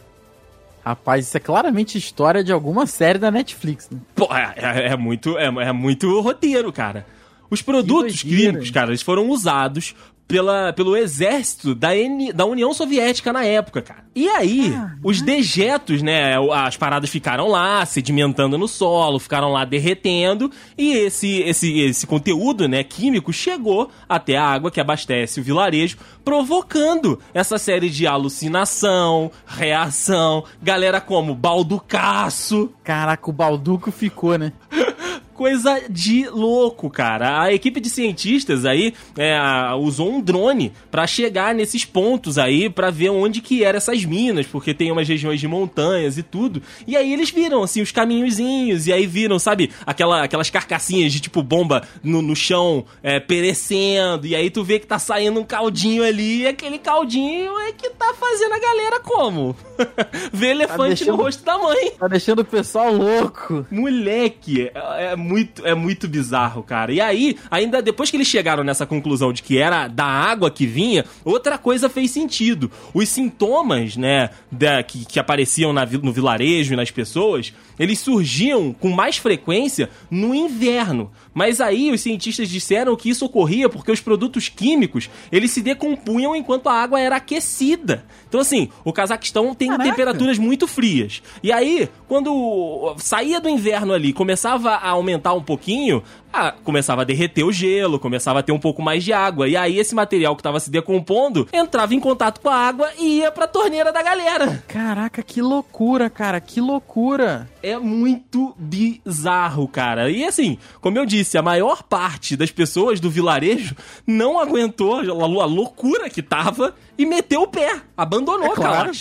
Rapaz, 0.83 1.27
isso 1.27 1.38
é 1.38 1.39
claramente 1.39 1.98
história 1.98 2.43
de 2.43 2.51
alguma 2.51 2.86
série 2.88 3.19
da 3.19 3.29
Netflix, 3.29 3.89
né? 3.89 4.00
Pô, 4.15 4.33
é, 4.33 4.53
é, 4.55 4.88
é 4.88 4.98
muito, 4.98 5.38
é, 5.38 5.45
é, 5.45 5.71
muito 5.71 6.19
roteiro, 6.21 6.71
cara. 6.71 7.05
Os 7.50 7.62
produtos 7.62 8.21
químicos, 8.21 8.69
cara, 8.71 8.91
eles 8.91 9.01
foram 9.01 9.29
usados 9.29 9.95
pela, 10.29 10.71
pelo 10.71 10.95
exército 10.95 11.74
da, 11.74 11.98
N, 11.98 12.31
da 12.31 12.45
União 12.45 12.71
Soviética 12.71 13.33
na 13.33 13.43
época, 13.43 13.81
cara. 13.81 14.03
E 14.15 14.29
aí, 14.29 14.71
ah, 14.75 14.95
os 15.03 15.24
dejetos, 15.24 16.03
né? 16.03 16.36
As 16.53 16.77
paradas 16.77 17.09
ficaram 17.09 17.48
lá, 17.48 17.83
sedimentando 17.83 18.55
no 18.55 18.67
solo, 18.67 19.17
ficaram 19.17 19.51
lá 19.51 19.65
derretendo, 19.65 20.51
e 20.77 20.91
esse, 20.91 21.39
esse, 21.39 21.79
esse 21.79 22.05
conteúdo, 22.05 22.67
né, 22.67 22.83
químico, 22.83 23.33
chegou 23.33 23.89
até 24.07 24.38
a 24.38 24.45
água 24.45 24.69
que 24.69 24.79
abastece 24.79 25.39
o 25.39 25.43
vilarejo, 25.43 25.98
provocando 26.24 27.19
essa 27.33 27.57
série 27.57 27.89
de 27.89 28.05
alucinação, 28.05 29.31
reação, 29.48 30.43
galera 30.62 31.01
como 31.01 31.33
balducaço. 31.33 32.71
Caraca, 32.83 33.27
o 33.27 33.33
balduco 33.33 33.91
ficou, 33.91 34.38
né? 34.38 34.53
coisa 35.39 35.81
de 35.89 36.27
louco, 36.27 36.89
cara. 36.89 37.43
A 37.43 37.53
equipe 37.53 37.79
de 37.79 37.89
cientistas 37.89 38.65
aí 38.65 38.93
é, 39.17 39.39
usou 39.79 40.12
um 40.12 40.19
drone 40.19 40.74
para 40.91 41.08
chegar 41.08 41.55
nesses 41.55 41.86
pontos 41.86 42.38
aí 42.38 42.69
para 42.69 42.89
ver 42.89 43.10
onde 43.10 43.39
que 43.39 43.63
eram 43.63 43.77
essas 43.77 44.03
minas, 44.03 44.46
porque 44.46 44.74
tem 44.74 44.91
umas 44.91 45.08
regiões 45.08 45.39
de 45.39 45.48
montanhas 45.48 46.17
e 46.17 46.24
tudo. 46.24 46.62
E 46.86 46.98
aí 46.98 47.13
eles 47.13 47.29
viram 47.29 47.63
assim 47.63 47.81
os 47.81 47.89
caminhozinhos 47.89 48.86
e 48.86 48.91
aí 48.91 49.08
viram, 49.08 49.39
sabe, 49.39 49.72
aquela, 49.86 50.25
aquelas 50.25 50.50
carcassinhas 50.50 51.13
de 51.13 51.22
tipo 51.22 51.41
bomba 51.41 51.88
no, 52.03 52.22
no 52.22 52.36
chão 52.36 52.84
é, 53.01 53.17
perecendo. 53.17 54.27
E 54.27 54.36
aí 54.36 54.50
tu 54.50 54.62
vê 54.62 54.77
que 54.77 54.88
tá 54.88 55.00
saindo 55.00 55.39
um 55.39 55.46
caldinho 55.46 56.03
ali 56.03 56.41
e 56.41 56.48
aquele 56.48 56.79
caldinho 56.79 57.58
é 57.60 57.72
que 57.72 57.91
tá 57.91 58.13
fazendo 58.13 58.55
a 58.55 58.60
galera 58.60 59.00
como? 59.00 59.55
Ver 60.34 60.50
elefante 60.50 60.77
tá 60.77 60.88
deixando, 60.88 61.17
no 61.17 61.24
rosto 61.24 61.46
da 61.46 61.58
mãe. 61.58 61.91
Tá 61.91 62.08
deixando 62.10 62.39
o 62.39 62.46
pessoal 62.46 62.91
louco. 62.91 63.65
Moleque, 63.72 64.69
é, 64.75 65.13
é 65.13 65.15
muito, 65.29 65.65
é 65.65 65.75
muito 65.75 66.07
bizarro, 66.07 66.63
cara. 66.63 66.91
E 66.91 67.00
aí, 67.00 67.38
ainda 67.51 67.81
depois 67.81 68.09
que 68.09 68.17
eles 68.17 68.27
chegaram 68.27 68.63
nessa 68.63 68.86
conclusão 68.86 69.31
de 69.31 69.43
que 69.43 69.57
era 69.59 69.88
da 69.88 70.05
água 70.05 70.50
que 70.50 70.65
vinha, 70.65 71.05
outra 71.24 71.57
coisa 71.57 71.88
fez 71.88 72.09
sentido. 72.09 72.71
Os 72.93 73.07
sintomas, 73.07 73.95
né, 73.95 74.31
da, 74.51 74.81
que, 74.81 75.05
que 75.05 75.19
apareciam 75.19 75.71
na, 75.71 75.86
no 75.86 76.12
vilarejo 76.12 76.74
e 76.74 76.75
nas 76.75 76.89
pessoas, 76.89 77.53
eles 77.79 78.00
surgiam 78.00 78.74
com 78.74 78.89
mais 78.89 79.17
frequência 79.17 79.89
no 80.12 80.36
inverno. 80.36 81.12
Mas 81.33 81.62
aí 81.62 81.91
os 81.91 82.01
cientistas 82.01 82.50
disseram 82.50 82.95
que 82.95 83.09
isso 83.09 83.25
ocorria 83.25 83.69
porque 83.69 83.91
os 83.91 84.01
produtos 84.01 84.50
químicos, 84.50 85.09
eles 85.31 85.51
se 85.51 85.62
decompunham 85.62 86.36
enquanto 86.36 86.67
a 86.67 86.74
água 86.74 87.00
era 87.00 87.15
aquecida. 87.15 88.05
Então 88.27 88.41
assim, 88.41 88.69
o 88.83 88.91
Cazaquistão 88.91 89.55
tem 89.55 89.69
Caraca. 89.69 89.89
temperaturas 89.89 90.38
muito 90.38 90.67
frias. 90.67 91.24
E 91.41 91.51
aí, 91.51 91.89
quando 92.07 92.93
saía 92.98 93.39
do 93.39 93.48
inverno 93.48 93.93
ali, 93.93 94.12
começava 94.12 94.71
a 94.71 94.89
aumentar 94.89 95.33
um 95.33 95.41
pouquinho, 95.41 96.03
ah, 96.31 96.53
começava 96.63 97.01
a 97.01 97.05
derreter 97.05 97.43
o 97.43 97.51
gelo, 97.51 98.00
começava 98.00 98.39
a 98.39 98.43
ter 98.43 98.51
um 98.51 98.59
pouco 98.59 98.81
mais 98.81 99.03
de 99.03 99.12
água. 99.12 99.48
E 99.48 99.55
aí 99.55 99.79
esse 99.79 99.95
material 99.95 100.36
que 100.36 100.41
estava 100.41 100.59
se 100.59 100.69
decompondo 100.69 101.48
entrava 101.51 101.93
em 101.93 102.00
contato 102.00 102.39
com 102.41 102.50
a 102.50 102.55
água 102.55 102.89
e 102.98 103.19
ia 103.19 103.31
pra 103.31 103.48
torneira 103.48 103.91
da 103.91 104.01
galera. 104.01 104.63
Caraca, 104.67 105.24
que 105.24 105.41
loucura, 105.41 106.09
cara, 106.09 106.39
que 106.39 106.62
loucura. 106.62 107.50
É 107.62 107.77
muito 107.77 108.55
bizarro, 108.57 109.67
cara. 109.67 110.09
E 110.09 110.24
assim, 110.24 110.57
como 110.81 110.98
eu 110.98 111.05
disse, 111.05 111.38
a 111.38 111.41
maior 111.41 111.83
parte 111.83 112.38
das 112.38 112.51
pessoas 112.51 113.00
do 113.00 113.09
vilarejo 113.09 113.75
não 114.05 114.39
aguentou 114.39 115.00
a 115.00 115.45
loucura 115.45 116.09
que 116.09 116.21
tava 116.21 116.75
e 117.00 117.06
meteu 117.06 117.44
o 117.44 117.48
pé. 117.48 117.82
Abandonou, 117.96 118.51
é 118.51 118.56
claro. 118.56 118.91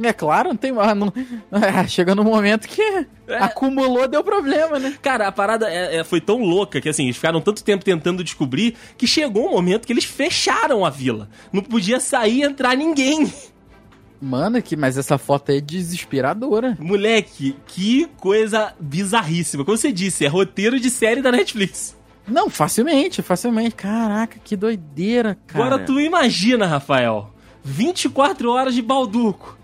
É 0.00 0.12
claro, 0.12 0.50
não 0.50 0.56
tem 0.56 0.70
mais. 0.70 0.96
Não... 0.96 1.12
É, 1.50 1.88
chega 1.88 2.14
no 2.14 2.22
momento 2.22 2.68
que 2.68 2.80
é. 2.80 3.06
acumulou, 3.34 4.06
deu 4.06 4.22
problema, 4.22 4.78
né? 4.78 4.96
Cara, 5.02 5.26
a 5.26 5.32
parada 5.32 5.68
é, 5.68 5.96
é, 5.96 6.04
foi 6.04 6.20
tão 6.20 6.38
louca 6.38 6.80
que 6.80 6.88
assim, 6.88 7.02
eles 7.04 7.16
ficaram 7.16 7.40
tanto 7.40 7.64
tempo 7.64 7.84
tentando 7.84 8.22
descobrir 8.22 8.76
que 8.96 9.08
chegou 9.08 9.48
um 9.48 9.50
momento 9.50 9.86
que 9.86 9.92
eles 9.92 10.04
fecharam 10.04 10.86
a 10.86 10.90
vila. 10.90 11.28
Não 11.52 11.60
podia 11.60 11.98
sair 11.98 12.38
e 12.38 12.42
entrar 12.44 12.76
ninguém. 12.76 13.32
Mano, 14.20 14.62
que, 14.62 14.76
mas 14.76 14.96
essa 14.96 15.18
foto 15.18 15.50
é 15.50 15.60
desesperadora. 15.60 16.76
Moleque, 16.78 17.56
que 17.66 18.08
coisa 18.18 18.72
bizarríssima. 18.78 19.64
Como 19.64 19.76
você 19.76 19.90
disse, 19.90 20.24
é 20.24 20.28
roteiro 20.28 20.78
de 20.78 20.90
série 20.90 21.20
da 21.20 21.32
Netflix. 21.32 21.96
Não, 22.24 22.48
facilmente, 22.48 23.20
facilmente. 23.20 23.74
Caraca, 23.74 24.38
que 24.44 24.54
doideira, 24.54 25.36
cara. 25.46 25.64
Agora 25.64 25.84
tu 25.84 25.98
imagina, 25.98 26.66
Rafael. 26.66 27.34
24 27.68 28.50
horas 28.50 28.74
de 28.74 28.80
balduco. 28.80 29.58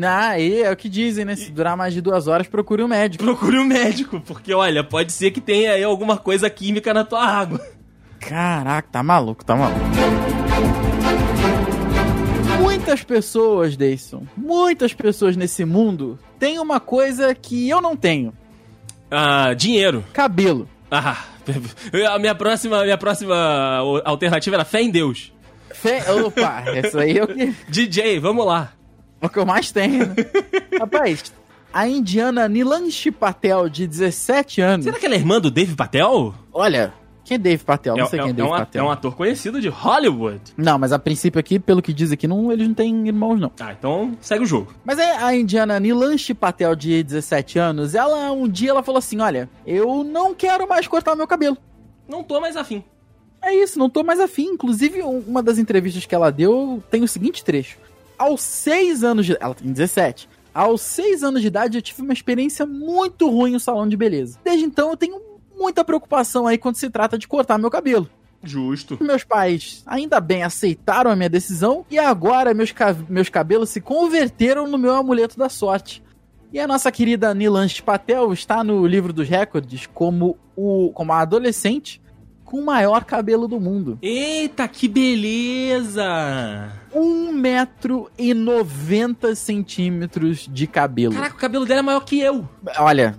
Ah, 0.00 0.28
aí 0.28 0.62
é 0.62 0.70
o 0.70 0.76
que 0.76 0.88
dizem, 0.88 1.24
né? 1.24 1.34
Se 1.36 1.50
durar 1.50 1.76
mais 1.76 1.92
de 1.92 2.00
duas 2.00 2.26
horas, 2.26 2.46
procure 2.46 2.82
um 2.82 2.88
médico. 2.88 3.24
Procure 3.24 3.58
um 3.58 3.64
médico, 3.64 4.20
porque 4.20 4.54
olha, 4.54 4.84
pode 4.84 5.12
ser 5.12 5.30
que 5.30 5.40
tenha 5.40 5.72
aí 5.72 5.82
alguma 5.82 6.16
coisa 6.16 6.48
química 6.48 6.94
na 6.94 7.04
tua 7.04 7.24
água. 7.24 7.60
Caraca, 8.20 8.88
tá 8.90 9.02
maluco, 9.02 9.44
tá 9.44 9.56
maluco. 9.56 9.80
Muitas 12.60 13.02
pessoas, 13.02 13.76
Deison, 13.76 14.26
muitas 14.36 14.94
pessoas 14.94 15.36
nesse 15.36 15.64
mundo 15.64 16.18
têm 16.38 16.58
uma 16.58 16.80
coisa 16.80 17.34
que 17.34 17.68
eu 17.68 17.80
não 17.82 17.96
tenho. 17.96 18.32
Ah, 19.10 19.52
dinheiro. 19.54 20.04
Cabelo. 20.12 20.68
Ah, 20.90 21.24
a 22.14 22.18
minha 22.18 22.34
próxima, 22.34 22.82
minha 22.82 22.98
próxima 22.98 23.78
alternativa 24.04 24.56
era 24.56 24.64
fé 24.64 24.82
em 24.82 24.90
Deus. 24.90 25.32
Opa, 26.26 26.64
essa 26.66 27.00
aí 27.00 27.18
é 27.18 27.24
o 27.24 27.28
que... 27.28 27.54
DJ, 27.68 28.18
vamos 28.20 28.46
lá. 28.46 28.72
É 29.20 29.26
o 29.26 29.28
que 29.28 29.38
eu 29.38 29.46
mais 29.46 29.70
tenho. 29.70 30.06
Né? 30.06 30.14
Rapaz, 30.78 31.32
a 31.72 31.86
indiana 31.86 32.48
Nilanshi 32.48 33.10
Patel, 33.10 33.68
de 33.68 33.86
17 33.86 34.60
anos. 34.60 34.84
Será 34.84 34.98
que 34.98 35.06
ela 35.06 35.14
é 35.14 35.18
irmã 35.18 35.40
do 35.40 35.50
Dave 35.50 35.74
Patel? 35.74 36.34
Olha, 36.52 36.92
quem 37.24 37.36
é 37.36 37.38
Dave 37.38 37.64
Patel? 37.64 37.96
Não 37.96 38.04
é, 38.04 38.08
sei 38.08 38.18
é, 38.18 38.22
quem 38.22 38.30
é 38.30 38.34
Dave 38.34 38.48
um, 38.48 38.52
Patel. 38.52 38.84
É 38.84 38.86
um 38.86 38.90
ator 38.90 39.14
conhecido 39.14 39.60
de 39.60 39.68
Hollywood. 39.68 40.40
Não, 40.56 40.78
mas 40.78 40.92
a 40.92 40.98
princípio 40.98 41.38
aqui, 41.38 41.58
pelo 41.58 41.80
que 41.80 41.92
diz 41.92 42.10
aqui, 42.10 42.26
não, 42.26 42.50
eles 42.50 42.66
não 42.66 42.74
têm 42.74 43.06
irmãos, 43.06 43.38
não. 43.38 43.52
Ah, 43.60 43.72
então 43.72 44.16
segue 44.20 44.42
o 44.42 44.46
jogo. 44.46 44.74
Mas 44.84 44.98
é 44.98 45.16
a 45.16 45.34
indiana 45.34 45.78
Nilanshi 45.78 46.34
Patel, 46.34 46.74
de 46.74 47.02
17 47.02 47.58
anos, 47.58 47.94
ela 47.94 48.32
um 48.32 48.48
dia 48.48 48.70
ela 48.70 48.82
falou 48.82 48.98
assim: 48.98 49.20
olha, 49.20 49.48
eu 49.66 50.02
não 50.02 50.34
quero 50.34 50.68
mais 50.68 50.88
cortar 50.88 51.14
meu 51.14 51.26
cabelo. 51.26 51.56
Não 52.08 52.22
tô 52.22 52.40
mais 52.40 52.56
afim. 52.56 52.84
É 53.42 53.54
isso, 53.54 53.78
não 53.78 53.90
tô 53.90 54.04
mais 54.04 54.20
afim. 54.20 54.50
Inclusive, 54.50 55.02
uma 55.02 55.42
das 55.42 55.58
entrevistas 55.58 56.06
que 56.06 56.14
ela 56.14 56.30
deu 56.30 56.82
tem 56.90 57.02
o 57.02 57.08
seguinte 57.08 57.44
trecho. 57.44 57.78
Aos 58.16 58.40
6 58.42 59.02
anos 59.02 59.26
de... 59.26 59.36
Ela 59.40 59.54
tem 59.54 59.72
17. 59.72 60.28
Aos 60.54 60.80
6 60.82 61.24
anos 61.24 61.40
de 61.40 61.48
idade, 61.48 61.78
eu 61.78 61.82
tive 61.82 62.02
uma 62.02 62.12
experiência 62.12 62.64
muito 62.64 63.28
ruim 63.28 63.52
no 63.52 63.60
salão 63.60 63.88
de 63.88 63.96
beleza. 63.96 64.38
Desde 64.44 64.64
então, 64.64 64.90
eu 64.90 64.96
tenho 64.96 65.20
muita 65.56 65.84
preocupação 65.84 66.46
aí 66.46 66.56
quando 66.56 66.76
se 66.76 66.88
trata 66.88 67.18
de 67.18 67.26
cortar 67.26 67.58
meu 67.58 67.70
cabelo. 67.70 68.08
Justo. 68.42 68.98
Meus 69.00 69.22
pais, 69.22 69.82
ainda 69.86 70.20
bem, 70.20 70.42
aceitaram 70.42 71.10
a 71.10 71.16
minha 71.16 71.28
decisão 71.28 71.86
e 71.88 71.98
agora 71.98 72.52
meus, 72.52 72.72
ca 72.72 72.94
meus 73.08 73.28
cabelos 73.28 73.70
se 73.70 73.80
converteram 73.80 74.66
no 74.66 74.76
meu 74.76 74.94
amuleto 74.94 75.38
da 75.38 75.48
sorte. 75.48 76.02
E 76.52 76.58
a 76.58 76.66
nossa 76.66 76.90
querida 76.90 77.32
Nilansh 77.32 77.80
Patel 77.80 78.32
está 78.32 78.62
no 78.64 78.84
livro 78.84 79.12
dos 79.12 79.28
recordes 79.28 79.86
como, 79.86 80.36
o, 80.56 80.90
como 80.92 81.12
a 81.12 81.20
adolescente 81.20 82.02
com 82.52 82.58
o 82.58 82.66
maior 82.66 83.04
cabelo 83.06 83.48
do 83.48 83.58
mundo. 83.58 83.98
Eita, 84.02 84.68
que 84.68 84.86
beleza! 84.86 86.70
1,90m 86.94 89.34
centímetros 89.34 90.46
de 90.52 90.66
cabelo. 90.66 91.14
Caraca, 91.14 91.34
o 91.34 91.38
cabelo 91.38 91.64
dela 91.64 91.80
é 91.80 91.82
maior 91.82 92.04
que 92.04 92.20
eu. 92.20 92.46
Olha, 92.76 93.18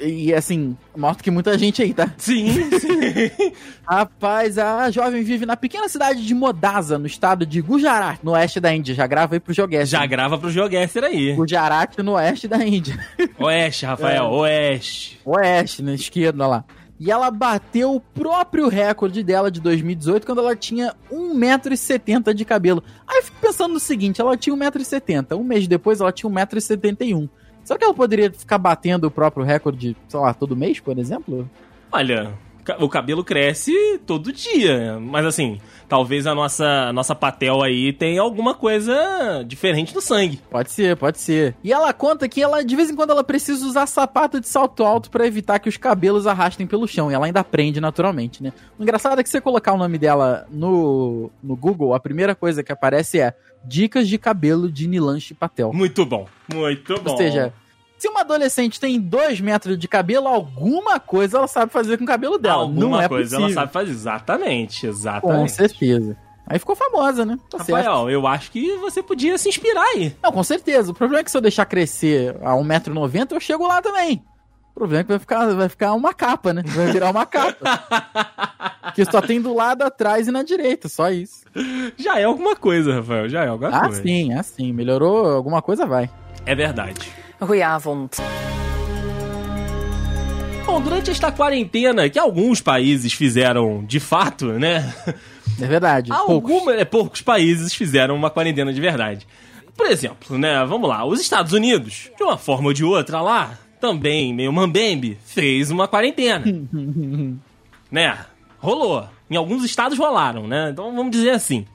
e 0.00 0.34
assim, 0.34 0.76
do 0.96 1.22
que 1.22 1.30
muita 1.30 1.56
gente 1.56 1.80
aí, 1.80 1.94
tá? 1.94 2.12
Sim, 2.16 2.68
sim. 2.80 3.52
Rapaz, 3.86 4.58
a 4.58 4.90
jovem 4.90 5.22
vive 5.22 5.46
na 5.46 5.56
pequena 5.56 5.88
cidade 5.88 6.26
de 6.26 6.34
Modasa, 6.34 6.98
no 6.98 7.06
estado 7.06 7.46
de 7.46 7.60
Gujarat, 7.60 8.18
no 8.24 8.32
oeste 8.32 8.58
da 8.58 8.74
Índia. 8.74 8.92
Já 8.92 9.06
grava 9.06 9.36
aí 9.36 9.40
pro 9.40 9.54
Joguesser. 9.54 9.86
Já 9.86 10.04
grava 10.04 10.36
pro 10.36 10.50
Joguesser 10.50 11.04
aí. 11.04 11.32
Gujarat, 11.34 11.96
no 11.98 12.14
oeste 12.14 12.48
da 12.48 12.66
Índia. 12.66 12.98
Oeste, 13.38 13.86
Rafael, 13.86 14.24
é. 14.24 14.28
oeste. 14.28 15.20
Oeste, 15.24 15.80
na 15.80 15.94
esquerda 15.94 16.44
lá. 16.44 16.64
E 17.00 17.10
ela 17.10 17.30
bateu 17.30 17.94
o 17.94 18.00
próprio 18.00 18.68
recorde 18.68 19.22
dela 19.22 19.50
de 19.50 19.60
2018, 19.60 20.26
quando 20.26 20.40
ela 20.40 20.56
tinha 20.56 20.94
1,70m 21.12 22.34
de 22.34 22.44
cabelo. 22.44 22.82
Aí 23.06 23.18
eu 23.18 23.22
fico 23.22 23.36
pensando 23.40 23.74
no 23.74 23.80
seguinte, 23.80 24.20
ela 24.20 24.36
tinha 24.36 24.56
1,70m. 24.56 25.38
Um 25.38 25.44
mês 25.44 25.68
depois 25.68 26.00
ela 26.00 26.10
tinha 26.10 26.30
1,71m. 26.30 27.28
Será 27.62 27.78
que 27.78 27.84
ela 27.84 27.94
poderia 27.94 28.32
ficar 28.32 28.58
batendo 28.58 29.06
o 29.06 29.10
próprio 29.10 29.44
recorde, 29.44 29.96
sei 30.08 30.20
lá, 30.20 30.34
todo 30.34 30.56
mês, 30.56 30.80
por 30.80 30.98
exemplo? 30.98 31.48
Olha, 31.92 32.32
o 32.78 32.88
cabelo 32.88 33.24
cresce 33.24 33.72
todo 34.06 34.32
dia. 34.32 34.98
Mas 35.00 35.24
assim, 35.26 35.60
talvez 35.88 36.26
a 36.26 36.34
nossa, 36.34 36.66
a 36.88 36.92
nossa 36.92 37.14
patel 37.14 37.62
aí 37.62 37.92
tenha 37.92 38.20
alguma 38.20 38.54
coisa 38.54 39.42
diferente 39.46 39.94
no 39.94 40.00
sangue. 40.00 40.40
Pode 40.50 40.70
ser, 40.70 40.96
pode 40.96 41.18
ser. 41.18 41.54
E 41.62 41.72
ela 41.72 41.92
conta 41.92 42.28
que 42.28 42.42
ela, 42.42 42.64
de 42.64 42.76
vez 42.76 42.90
em 42.90 42.94
quando, 42.94 43.10
ela 43.10 43.24
precisa 43.24 43.64
usar 43.66 43.86
sapato 43.86 44.40
de 44.40 44.48
salto 44.48 44.84
alto 44.84 45.10
para 45.10 45.26
evitar 45.26 45.58
que 45.58 45.68
os 45.68 45.76
cabelos 45.76 46.26
arrastem 46.26 46.66
pelo 46.66 46.86
chão. 46.86 47.10
E 47.10 47.14
ela 47.14 47.26
ainda 47.26 47.40
aprende 47.40 47.80
naturalmente, 47.80 48.42
né? 48.42 48.52
O 48.78 48.82
engraçado 48.82 49.18
é 49.18 49.22
que 49.22 49.28
você 49.28 49.40
colocar 49.40 49.72
o 49.72 49.78
nome 49.78 49.98
dela 49.98 50.46
no, 50.50 51.30
no 51.42 51.56
Google, 51.56 51.94
a 51.94 52.00
primeira 52.00 52.34
coisa 52.34 52.62
que 52.62 52.72
aparece 52.72 53.20
é 53.20 53.34
Dicas 53.64 54.08
de 54.08 54.18
cabelo 54.18 54.70
de 54.70 54.86
Nilanche 54.86 55.34
Patel. 55.34 55.72
Muito 55.72 56.06
bom, 56.06 56.26
muito 56.52 56.94
bom. 57.00 57.10
Ou 57.10 57.16
seja, 57.16 57.52
se 57.98 58.08
uma 58.08 58.20
adolescente 58.20 58.78
tem 58.80 58.98
dois 59.00 59.40
metros 59.40 59.78
de 59.78 59.88
cabelo, 59.88 60.28
alguma 60.28 60.98
coisa 61.00 61.38
ela 61.38 61.48
sabe 61.48 61.72
fazer 61.72 61.98
com 61.98 62.04
o 62.04 62.06
cabelo 62.06 62.38
dela. 62.38 62.62
Alguma 62.62 62.88
Não 62.96 63.00
é 63.02 63.08
coisa 63.08 63.24
possível. 63.36 63.44
ela 63.46 63.54
sabe 63.54 63.72
fazer. 63.72 63.90
Exatamente, 63.90 64.86
exatamente. 64.86 65.38
Com 65.40 65.48
certeza. 65.48 66.16
Aí 66.46 66.58
ficou 66.58 66.74
famosa, 66.74 67.26
né? 67.26 67.38
Tá 67.50 67.58
Rafael, 67.58 67.82
certo. 67.84 68.08
eu 68.10 68.26
acho 68.26 68.50
que 68.50 68.74
você 68.78 69.02
podia 69.02 69.36
se 69.36 69.48
inspirar 69.50 69.82
aí. 69.82 70.16
Não, 70.22 70.32
com 70.32 70.42
certeza. 70.42 70.90
O 70.92 70.94
problema 70.94 71.20
é 71.20 71.24
que 71.24 71.30
se 71.30 71.36
eu 71.36 71.42
deixar 71.42 71.66
crescer 71.66 72.36
a 72.42 72.52
1,90m, 72.52 73.32
eu 73.32 73.40
chego 73.40 73.66
lá 73.66 73.82
também. 73.82 74.22
O 74.74 74.78
problema 74.78 75.00
é 75.00 75.04
que 75.04 75.08
vai 75.10 75.18
ficar, 75.18 75.46
vai 75.54 75.68
ficar 75.68 75.92
uma 75.92 76.14
capa, 76.14 76.54
né? 76.54 76.62
Vai 76.64 76.86
virar 76.92 77.10
uma 77.10 77.26
capa. 77.26 77.82
que 78.94 79.04
só 79.04 79.20
tem 79.20 79.42
do 79.42 79.52
lado, 79.52 79.82
atrás 79.82 80.26
e 80.28 80.30
na 80.30 80.42
direita, 80.42 80.88
só 80.88 81.10
isso. 81.10 81.44
Já 81.98 82.18
é 82.18 82.24
alguma 82.24 82.54
coisa, 82.56 82.94
Rafael, 82.94 83.28
já 83.28 83.44
é 83.44 83.48
alguma 83.48 83.70
Ah, 83.76 83.80
coisa. 83.80 84.02
sim, 84.02 84.32
ah, 84.32 84.42
sim. 84.42 84.72
Melhorou 84.72 85.26
alguma 85.26 85.60
coisa, 85.60 85.84
vai. 85.84 86.08
É 86.46 86.54
verdade. 86.54 87.10
Goedenavond. 87.40 88.10
Bom, 90.66 90.80
durante 90.82 91.10
esta 91.10 91.32
quarentena 91.32 92.10
que 92.10 92.18
alguns 92.18 92.60
países 92.60 93.12
fizeram 93.12 93.84
de 93.84 93.98
fato, 93.98 94.46
né? 94.46 94.94
É 95.60 95.66
verdade. 95.66 96.10
poucos. 96.10 96.52
Alguma, 96.52 96.74
é, 96.74 96.84
poucos 96.84 97.22
países 97.22 97.74
fizeram 97.74 98.14
uma 98.14 98.30
quarentena 98.30 98.72
de 98.72 98.80
verdade. 98.80 99.26
Por 99.76 99.86
exemplo, 99.86 100.36
né? 100.36 100.64
Vamos 100.66 100.88
lá, 100.88 101.06
os 101.06 101.20
Estados 101.20 101.52
Unidos, 101.52 102.10
de 102.16 102.22
uma 102.22 102.36
forma 102.36 102.68
ou 102.68 102.72
de 102.74 102.84
outra 102.84 103.20
lá, 103.20 103.58
também 103.80 104.34
meio 104.34 104.52
mambembe, 104.52 105.18
fez 105.24 105.70
uma 105.70 105.88
quarentena. 105.88 106.44
né? 107.90 108.18
Rolou. 108.58 109.08
Em 109.30 109.36
alguns 109.36 109.64
estados 109.64 109.98
rolaram, 109.98 110.46
né? 110.46 110.70
Então 110.70 110.94
vamos 110.94 111.12
dizer 111.12 111.30
assim. 111.30 111.66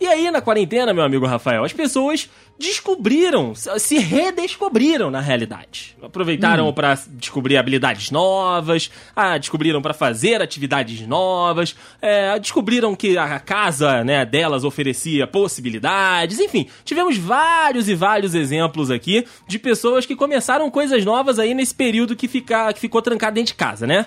E 0.00 0.06
aí, 0.06 0.30
na 0.30 0.40
quarentena, 0.40 0.94
meu 0.94 1.02
amigo 1.02 1.26
Rafael, 1.26 1.64
as 1.64 1.72
pessoas 1.72 2.28
descobriram, 2.58 3.52
se 3.54 3.98
redescobriram 3.98 5.10
na 5.10 5.20
realidade. 5.20 5.96
Aproveitaram 6.02 6.72
pra 6.72 6.98
descobrir 7.08 7.56
habilidades 7.56 8.10
novas, 8.10 8.90
ah, 9.14 9.36
descobriram 9.38 9.82
pra 9.82 9.92
fazer 9.92 10.40
atividades 10.40 11.06
novas, 11.06 11.74
é, 12.00 12.38
descobriram 12.38 12.94
que 12.94 13.18
a 13.18 13.40
casa 13.40 14.04
né, 14.04 14.24
delas 14.24 14.64
oferecia 14.64 15.26
possibilidades, 15.26 16.38
enfim, 16.38 16.68
tivemos 16.84 17.16
vários 17.16 17.88
e 17.88 17.94
vários 17.94 18.34
exemplos 18.34 18.90
aqui 18.90 19.26
de 19.46 19.58
pessoas 19.58 20.06
que 20.06 20.14
começaram 20.14 20.70
coisas 20.70 21.04
novas 21.04 21.38
aí 21.38 21.54
nesse 21.54 21.74
período 21.74 22.16
que, 22.16 22.28
fica, 22.28 22.72
que 22.72 22.80
ficou 22.80 23.02
trancado 23.02 23.34
dentro 23.34 23.52
de 23.52 23.58
casa, 23.58 23.86
né? 23.86 24.06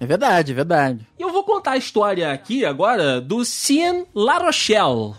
É 0.00 0.06
verdade, 0.06 0.52
é 0.52 0.54
verdade. 0.54 1.06
E 1.18 1.22
eu 1.22 1.30
vou 1.30 1.44
contar 1.44 1.72
a 1.72 1.76
história 1.76 2.32
aqui 2.32 2.64
agora 2.64 3.20
do 3.20 3.44
Cien 3.44 4.06
La 4.14 4.38
Rochelle. 4.38 5.12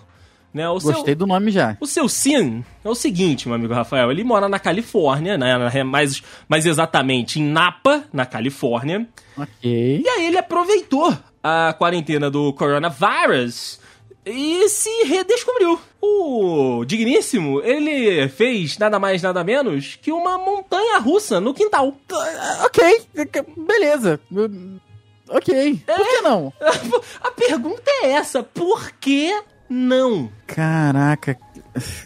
Né, 0.54 0.68
o 0.68 0.74
Gostei 0.74 1.06
seu, 1.06 1.16
do 1.16 1.26
nome 1.28 1.50
já. 1.50 1.78
o 1.80 1.88
seu 1.88 2.10
Cien 2.10 2.66
é 2.84 2.90
o 2.90 2.96
seguinte, 2.96 3.48
meu 3.48 3.56
amigo 3.56 3.74
Rafael. 3.74 4.12
Ele 4.12 4.24
mora 4.24 4.50
na 4.50 4.60
Califórnia, 4.60 5.38
né? 5.38 5.84
Mais, 5.84 6.22
mais 6.50 6.66
exatamente 6.66 7.40
em 7.40 7.44
Napa, 7.44 8.04
na 8.12 8.26
Califórnia. 8.26 9.08
Ok. 9.38 10.02
E 10.04 10.10
aí 10.10 10.26
ele 10.26 10.38
aproveitou 10.38 11.16
a 11.44 11.74
quarentena 11.78 12.30
do 12.30 12.52
coronavírus 12.52 13.80
e 14.26 14.70
se 14.70 15.04
redescobriu. 15.06 15.80
O 16.02 16.84
digníssimo, 16.86 17.62
ele 17.62 18.28
fez 18.30 18.78
nada 18.78 19.00
mais, 19.00 19.22
nada 19.22 19.44
menos 19.44 19.98
que 20.02 20.12
uma 20.12 20.38
montanha 20.38 20.98
russa 21.00 21.40
no 21.40 21.54
quintal. 21.54 21.96
Ok, 22.64 23.02
beleza. 23.58 24.20
Ok. 25.30 25.84
Por 25.86 26.08
que 26.08 26.22
não? 26.22 26.54
A 27.22 27.32
pergunta 27.32 27.90
é 28.04 28.12
essa: 28.12 28.44
por 28.44 28.92
que 28.94 29.34
não? 29.70 30.30
Caraca. 30.46 31.38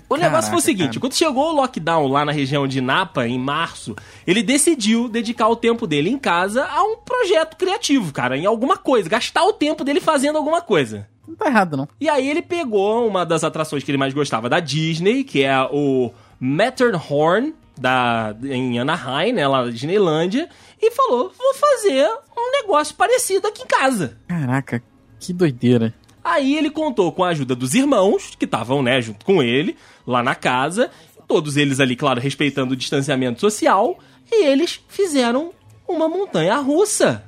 O 0.08 0.16
negócio 0.16 0.52
foi 0.52 0.60
o 0.60 0.62
Caraca, 0.62 0.62
seguinte: 0.62 0.88
cara. 0.90 1.00
quando 1.00 1.16
chegou 1.16 1.50
o 1.50 1.56
lockdown 1.56 2.08
lá 2.08 2.24
na 2.24 2.32
região 2.32 2.68
de 2.68 2.80
Napa, 2.82 3.28
em 3.28 3.40
março, 3.40 3.96
ele 4.28 4.44
decidiu 4.44 5.10
dedicar 5.10 5.48
o 5.48 5.56
tempo 5.56 5.88
dele 5.88 6.10
em 6.10 6.20
casa 6.20 6.66
a 6.66 6.84
um 6.84 6.98
projeto 6.98 7.58
criativo, 7.58 8.14
cara, 8.14 8.38
em 8.38 8.46
alguma 8.46 8.78
coisa, 8.78 9.10
gastar 9.10 9.44
o 9.44 9.54
tempo 9.54 9.84
dele 9.84 10.00
fazendo 10.00 10.38
alguma 10.38 10.62
coisa. 10.62 11.08
Não 11.28 11.36
tá 11.36 11.48
errado, 11.48 11.76
não. 11.78 11.88
E 12.00 12.10
aí 12.10 12.30
ele 12.30 12.42
pegou 12.42 13.08
uma 13.08 13.26
das 13.26 13.44
atrações 13.44 13.84
que 13.84 13.92
ele 13.92 13.98
mais 13.98 14.14
gostava 14.14 14.50
da 14.50 14.60
Disney, 14.60 15.24
que 15.24 15.44
é 15.44 15.62
o 15.72 16.12
Matterhorn, 16.40 17.54
da, 17.78 18.36
em 18.44 18.80
Anaheim, 18.80 19.34
né, 19.34 19.48
lá 19.48 19.66
na 19.66 19.72
Disneylândia, 19.72 20.50
e 20.82 20.92
falou: 20.92 21.32
vou 21.38 21.54
fazer 21.54 22.08
um 22.38 22.52
negócio 22.52 22.96
parecido 22.96 23.48
aqui 23.48 23.64
em 23.64 23.68
casa. 23.68 24.18
Caraca, 24.28 24.82
que 25.20 25.34
doideira. 25.34 25.94
Aí 26.24 26.58
ele 26.58 26.72
contou 26.72 27.12
com 27.12 27.24
a 27.24 27.30
ajuda 27.30 27.56
dos 27.56 27.76
irmãos, 27.76 28.36
que 28.38 28.46
estavam, 28.46 28.82
né, 28.82 29.00
junto 29.02 29.24
com 29.26 29.44
ele, 29.44 29.78
lá 30.08 30.24
na 30.24 30.34
casa. 30.34 30.90
Todos 31.28 31.58
eles 31.58 31.80
ali, 31.80 31.96
claro, 31.96 32.20
respeitando 32.20 32.74
o 32.74 32.78
distanciamento 32.78 33.40
social. 33.40 34.00
E 34.32 34.46
eles 34.46 34.84
fizeram 34.88 35.52
uma 35.88 36.08
montanha 36.08 36.56
russa. 36.58 37.24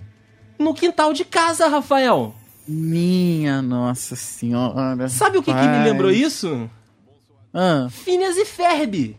No 0.58 0.74
quintal 0.74 1.14
de 1.14 1.24
casa, 1.24 1.68
Rafael. 1.68 2.34
Minha 2.68 3.62
nossa 3.62 4.16
senhora. 4.16 5.08
Sabe 5.08 5.38
o 5.38 5.44
que, 5.44 5.54
que 5.54 5.68
me 5.68 5.84
lembrou 5.84 6.12
isso? 6.12 6.70
Ah, 7.54 7.88
Phineas 7.90 8.36
e 8.38 8.46
Ferb. 8.46 9.16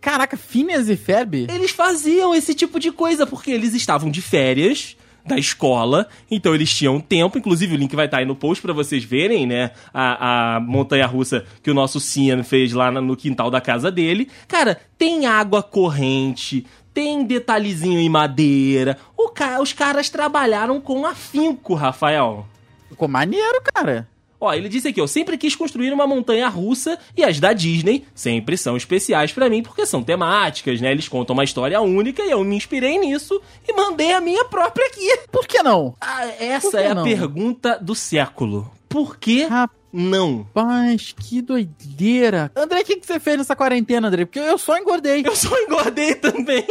caraca, 0.00 0.36
Phineas 0.36 0.88
e 0.88 0.96
Ferb? 0.96 1.46
Eles 1.50 1.72
faziam 1.72 2.34
esse 2.34 2.54
tipo 2.54 2.78
de 2.78 2.92
coisa 2.92 3.26
porque 3.26 3.50
eles 3.50 3.74
estavam 3.74 4.10
de 4.10 4.22
férias, 4.22 4.96
da 5.26 5.38
escola. 5.38 6.06
Então 6.30 6.54
eles 6.54 6.72
tinham 6.72 7.00
tempo, 7.00 7.38
inclusive 7.38 7.74
o 7.74 7.78
link 7.78 7.94
vai 7.96 8.04
estar 8.04 8.18
aí 8.18 8.24
no 8.24 8.36
post 8.36 8.62
para 8.62 8.72
vocês 8.72 9.02
verem, 9.02 9.46
né? 9.46 9.70
A, 9.92 10.56
a 10.56 10.60
montanha 10.60 11.06
russa 11.06 11.44
que 11.62 11.70
o 11.70 11.74
nosso 11.74 11.98
Cian 11.98 12.42
fez 12.42 12.72
lá 12.72 12.90
no 12.90 13.16
quintal 13.16 13.50
da 13.50 13.60
casa 13.60 13.90
dele. 13.90 14.28
Cara, 14.46 14.78
tem 14.98 15.26
água 15.26 15.62
corrente, 15.62 16.66
tem 16.94 17.24
detalhezinho 17.24 17.98
em 17.98 18.08
madeira. 18.08 18.96
O 19.16 19.28
ca... 19.28 19.60
Os 19.60 19.72
caras 19.72 20.08
trabalharam 20.08 20.80
com 20.80 21.04
afinco, 21.04 21.74
Rafael. 21.74 22.46
Ficou 22.88 23.08
maneiro, 23.08 23.60
cara. 23.74 24.08
Ó, 24.40 24.52
ele 24.52 24.68
disse 24.68 24.88
aqui, 24.88 25.00
eu 25.00 25.08
sempre 25.08 25.38
quis 25.38 25.56
construir 25.56 25.92
uma 25.92 26.06
montanha 26.06 26.48
russa 26.48 26.98
e 27.16 27.24
as 27.24 27.40
da 27.40 27.52
Disney 27.52 28.04
sempre 28.14 28.56
são 28.56 28.76
especiais 28.76 29.32
para 29.32 29.48
mim 29.48 29.62
porque 29.62 29.86
são 29.86 30.02
temáticas, 30.02 30.80
né? 30.80 30.90
Eles 30.90 31.08
contam 31.08 31.34
uma 31.34 31.44
história 31.44 31.80
única 31.80 32.22
e 32.22 32.30
eu 32.30 32.44
me 32.44 32.54
inspirei 32.54 32.98
nisso 32.98 33.40
e 33.66 33.72
mandei 33.72 34.12
a 34.12 34.20
minha 34.20 34.44
própria 34.44 34.86
aqui. 34.86 35.18
Por 35.32 35.46
que 35.46 35.62
não? 35.62 35.94
Ah, 36.00 36.26
essa 36.38 36.70
que 36.70 36.76
é 36.76 36.94
não? 36.94 37.02
a 37.02 37.04
pergunta 37.04 37.78
do 37.80 37.94
século. 37.94 38.70
Por 38.88 39.16
que 39.16 39.44
Rapaz 39.44 39.83
não. 39.96 40.44
Mas 40.52 41.14
que 41.16 41.40
doideira. 41.40 42.50
André, 42.56 42.80
o 42.80 42.84
que, 42.84 42.96
que 42.96 43.06
você 43.06 43.20
fez 43.20 43.38
nessa 43.38 43.54
quarentena, 43.54 44.08
André? 44.08 44.24
Porque 44.24 44.40
eu 44.40 44.58
só 44.58 44.76
engordei. 44.76 45.22
Eu 45.24 45.36
só 45.36 45.56
engordei 45.56 46.16
também. 46.16 46.66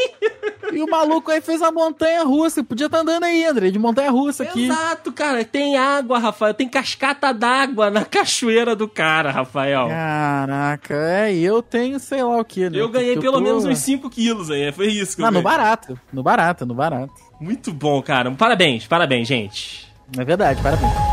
E 0.74 0.82
o 0.82 0.90
maluco 0.90 1.32
aí 1.32 1.40
fez 1.40 1.62
a 1.62 1.72
montanha 1.72 2.24
russa. 2.24 2.64
Podia 2.64 2.88
estar 2.88 2.98
tá 2.98 3.02
andando 3.04 3.24
aí, 3.24 3.46
André, 3.46 3.72
de 3.72 3.80
montanha 3.80 4.12
russa 4.12 4.44
aqui. 4.44 4.66
Exato, 4.66 5.14
cara. 5.14 5.46
Tem 5.46 5.78
água, 5.78 6.20
Rafael. 6.20 6.54
Tem 6.54 6.68
cascata 6.68 7.34
d'água 7.34 7.90
na 7.90 8.04
cachoeira 8.04 8.76
do 8.76 8.90
cara, 8.90 9.32
Rafael. 9.32 9.88
Caraca, 9.88 10.94
é. 10.94 11.34
E 11.34 11.46
eu 11.46 11.62
tenho 11.62 12.00
sei 12.00 12.22
lá 12.24 12.38
o 12.38 12.44
que, 12.44 12.70
né? 12.70 12.78
Eu 12.78 12.90
ganhei 12.90 13.18
pelo 13.18 13.38
tô... 13.38 13.42
menos 13.42 13.64
uns 13.64 13.80
5 13.80 14.10
quilos 14.10 14.52
aí. 14.52 14.70
Foi 14.74 14.88
isso 14.88 15.16
que 15.16 15.22
eu 15.22 15.26
Não, 15.26 15.32
no 15.32 15.42
barato. 15.42 15.98
No 16.12 16.22
barato, 16.22 16.66
no 16.66 16.74
barato. 16.74 17.14
Muito 17.40 17.72
bom, 17.72 18.02
cara. 18.02 18.30
Parabéns, 18.32 18.86
parabéns, 18.86 19.28
gente. 19.28 19.88
É 20.18 20.26
verdade, 20.26 20.62
parabéns. 20.62 21.13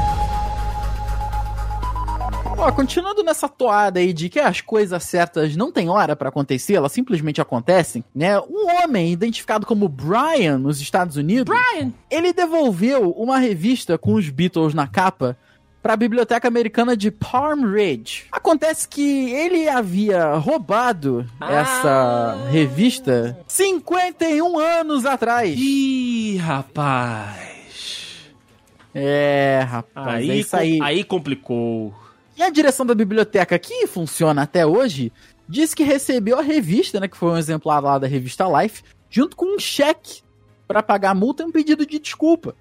Ó, 2.61 2.71
continuando 2.71 3.23
nessa 3.23 3.49
toada 3.49 4.01
aí 4.01 4.13
de 4.13 4.29
que 4.29 4.39
as 4.39 4.61
coisas 4.61 5.03
certas 5.05 5.57
não 5.57 5.73
têm 5.73 5.89
hora 5.89 6.15
para 6.15 6.29
acontecer, 6.29 6.75
elas 6.75 6.93
simplesmente 6.93 7.41
acontecem, 7.41 8.05
né? 8.15 8.39
Um 8.39 8.67
homem 8.69 9.11
identificado 9.11 9.65
como 9.65 9.89
Brian 9.89 10.59
nos 10.59 10.79
Estados 10.79 11.17
Unidos, 11.17 11.57
Brian, 11.57 11.91
ele 12.11 12.35
devolveu 12.35 13.13
uma 13.13 13.39
revista 13.39 13.97
com 13.97 14.13
os 14.13 14.29
Beatles 14.29 14.75
na 14.75 14.87
capa 14.87 15.39
para 15.83 15.95
a 15.95 15.97
Biblioteca 15.97 16.47
Americana 16.49 16.95
de 16.95 17.11
Palm 17.11 17.65
Ridge. 17.65 18.27
Acontece 18.31 18.87
que 18.87 19.31
ele 19.31 19.67
havia 19.67 20.35
roubado 20.35 21.27
ah. 21.41 21.51
essa 21.51 22.49
revista 22.51 23.39
51 23.49 24.59
anos 24.59 25.07
atrás. 25.07 25.59
Ih, 25.59 26.37
rapaz. 26.37 27.41
É, 28.95 29.65
rapaz, 29.67 30.17
aí, 30.17 30.31
é 30.31 30.37
isso 30.37 30.55
aí. 30.55 30.79
Aí 30.83 31.03
complicou. 31.03 31.95
E 32.41 32.43
a 32.43 32.49
direção 32.49 32.87
da 32.87 32.95
biblioteca, 32.95 33.59
que 33.59 33.87
funciona 33.87 34.41
até 34.41 34.65
hoje, 34.65 35.13
disse 35.47 35.77
que 35.77 35.83
recebeu 35.83 36.39
a 36.39 36.43
revista, 36.43 36.99
né, 36.99 37.07
que 37.07 37.17
foi 37.17 37.33
um 37.33 37.37
exemplar 37.37 37.83
lá 37.83 37.99
da 37.99 38.07
revista 38.07 38.47
Life, 38.49 38.83
junto 39.11 39.37
com 39.37 39.57
um 39.57 39.59
cheque 39.59 40.23
para 40.67 40.83
pagar 40.83 41.11
a 41.11 41.15
multa 41.15 41.43
e 41.43 41.47
um 41.47 41.53
pedido 41.53 41.85
de 41.85 41.99
desculpa. 41.99 42.57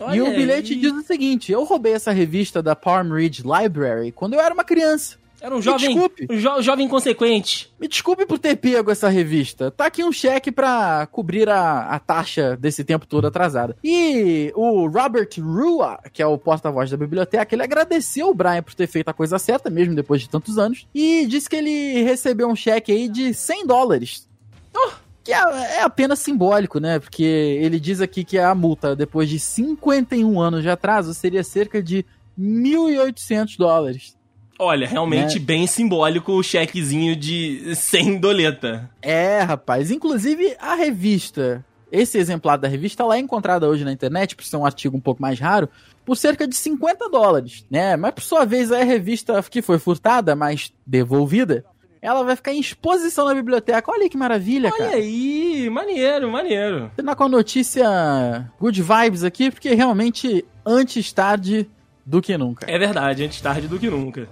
Olha 0.00 0.16
e 0.16 0.20
o 0.20 0.34
bilhete 0.34 0.72
aí. 0.72 0.80
diz 0.80 0.92
o 0.92 1.02
seguinte: 1.04 1.52
eu 1.52 1.62
roubei 1.62 1.92
essa 1.92 2.10
revista 2.10 2.60
da 2.60 2.74
Palm 2.74 3.12
Ridge 3.12 3.44
Library 3.44 4.10
quando 4.10 4.34
eu 4.34 4.40
era 4.40 4.52
uma 4.52 4.64
criança. 4.64 5.16
Era 5.44 5.54
um 5.54 5.60
jovem, 5.60 5.90
desculpe. 5.90 6.26
um 6.30 6.38
jo 6.38 6.62
jovem 6.62 6.86
inconsequente. 6.86 7.70
Me 7.78 7.86
desculpe 7.86 8.24
por 8.24 8.38
ter 8.38 8.56
pego 8.56 8.90
essa 8.90 9.10
revista. 9.10 9.70
Tá 9.70 9.84
aqui 9.84 10.02
um 10.02 10.10
cheque 10.10 10.50
para 10.50 11.06
cobrir 11.08 11.50
a, 11.50 11.82
a 11.82 11.98
taxa 11.98 12.56
desse 12.56 12.82
tempo 12.82 13.06
todo 13.06 13.26
atrasada. 13.26 13.76
E 13.84 14.50
o 14.56 14.88
Robert 14.88 15.28
Rua, 15.38 15.98
que 16.14 16.22
é 16.22 16.26
o 16.26 16.38
porta-voz 16.38 16.90
da 16.90 16.96
biblioteca, 16.96 17.54
ele 17.54 17.62
agradeceu 17.62 18.30
o 18.30 18.34
Brian 18.34 18.62
por 18.62 18.72
ter 18.72 18.86
feito 18.86 19.10
a 19.10 19.12
coisa 19.12 19.38
certa, 19.38 19.68
mesmo 19.68 19.94
depois 19.94 20.22
de 20.22 20.30
tantos 20.30 20.56
anos, 20.56 20.86
e 20.94 21.26
disse 21.26 21.50
que 21.50 21.56
ele 21.56 22.02
recebeu 22.02 22.48
um 22.48 22.56
cheque 22.56 22.90
aí 22.90 23.06
de 23.06 23.34
100 23.34 23.66
dólares. 23.66 24.26
Oh, 24.74 24.92
que 25.22 25.30
é, 25.30 25.36
é, 25.36 25.82
apenas 25.82 26.20
simbólico, 26.20 26.80
né? 26.80 26.98
Porque 26.98 27.22
ele 27.22 27.78
diz 27.78 28.00
aqui 28.00 28.24
que 28.24 28.38
a 28.38 28.54
multa, 28.54 28.96
depois 28.96 29.28
de 29.28 29.38
51 29.38 30.40
anos 30.40 30.62
de 30.62 30.70
atraso, 30.70 31.12
seria 31.12 31.44
cerca 31.44 31.82
de 31.82 32.02
1.800 32.40 33.58
dólares. 33.58 34.16
Olha, 34.58 34.86
realmente 34.86 35.38
né? 35.38 35.44
bem 35.44 35.66
simbólico 35.66 36.32
o 36.32 36.42
chequezinho 36.42 37.16
de 37.16 37.74
100 37.74 38.18
doleta. 38.18 38.90
É, 39.02 39.40
rapaz. 39.40 39.90
Inclusive, 39.90 40.56
a 40.60 40.74
revista, 40.74 41.64
esse 41.90 42.18
exemplar 42.18 42.56
da 42.56 42.68
revista, 42.68 43.02
ela 43.02 43.16
é 43.16 43.18
encontrada 43.18 43.68
hoje 43.68 43.84
na 43.84 43.92
internet, 43.92 44.36
por 44.36 44.44
ser 44.44 44.56
um 44.56 44.66
artigo 44.66 44.96
um 44.96 45.00
pouco 45.00 45.20
mais 45.20 45.40
raro, 45.40 45.68
por 46.04 46.16
cerca 46.16 46.46
de 46.46 46.54
50 46.54 47.08
dólares, 47.08 47.66
né? 47.70 47.96
Mas, 47.96 48.12
por 48.12 48.22
sua 48.22 48.44
vez, 48.44 48.70
a 48.70 48.82
revista 48.84 49.42
que 49.42 49.60
foi 49.60 49.78
furtada, 49.78 50.36
mas 50.36 50.72
devolvida, 50.86 51.64
ela 52.00 52.22
vai 52.22 52.36
ficar 52.36 52.52
em 52.52 52.60
exposição 52.60 53.24
na 53.26 53.34
biblioteca. 53.34 53.90
Olha 53.90 54.02
aí 54.02 54.10
que 54.10 54.16
maravilha, 54.16 54.68
Olha 54.68 54.78
cara. 54.78 54.90
Olha 54.90 54.98
aí, 54.98 55.68
maneiro, 55.70 56.30
maneiro. 56.30 56.92
Tá 56.94 57.16
com 57.16 57.24
a 57.24 57.28
notícia 57.28 58.50
good 58.60 58.80
vibes 58.80 59.24
aqui, 59.24 59.50
porque 59.50 59.74
realmente 59.74 60.44
antes 60.64 61.12
tarde 61.12 61.68
do 62.04 62.20
que 62.20 62.36
nunca. 62.36 62.70
É 62.70 62.78
verdade, 62.78 63.24
antes 63.24 63.40
tarde 63.40 63.66
do 63.66 63.78
que 63.78 63.88
nunca. 63.88 64.28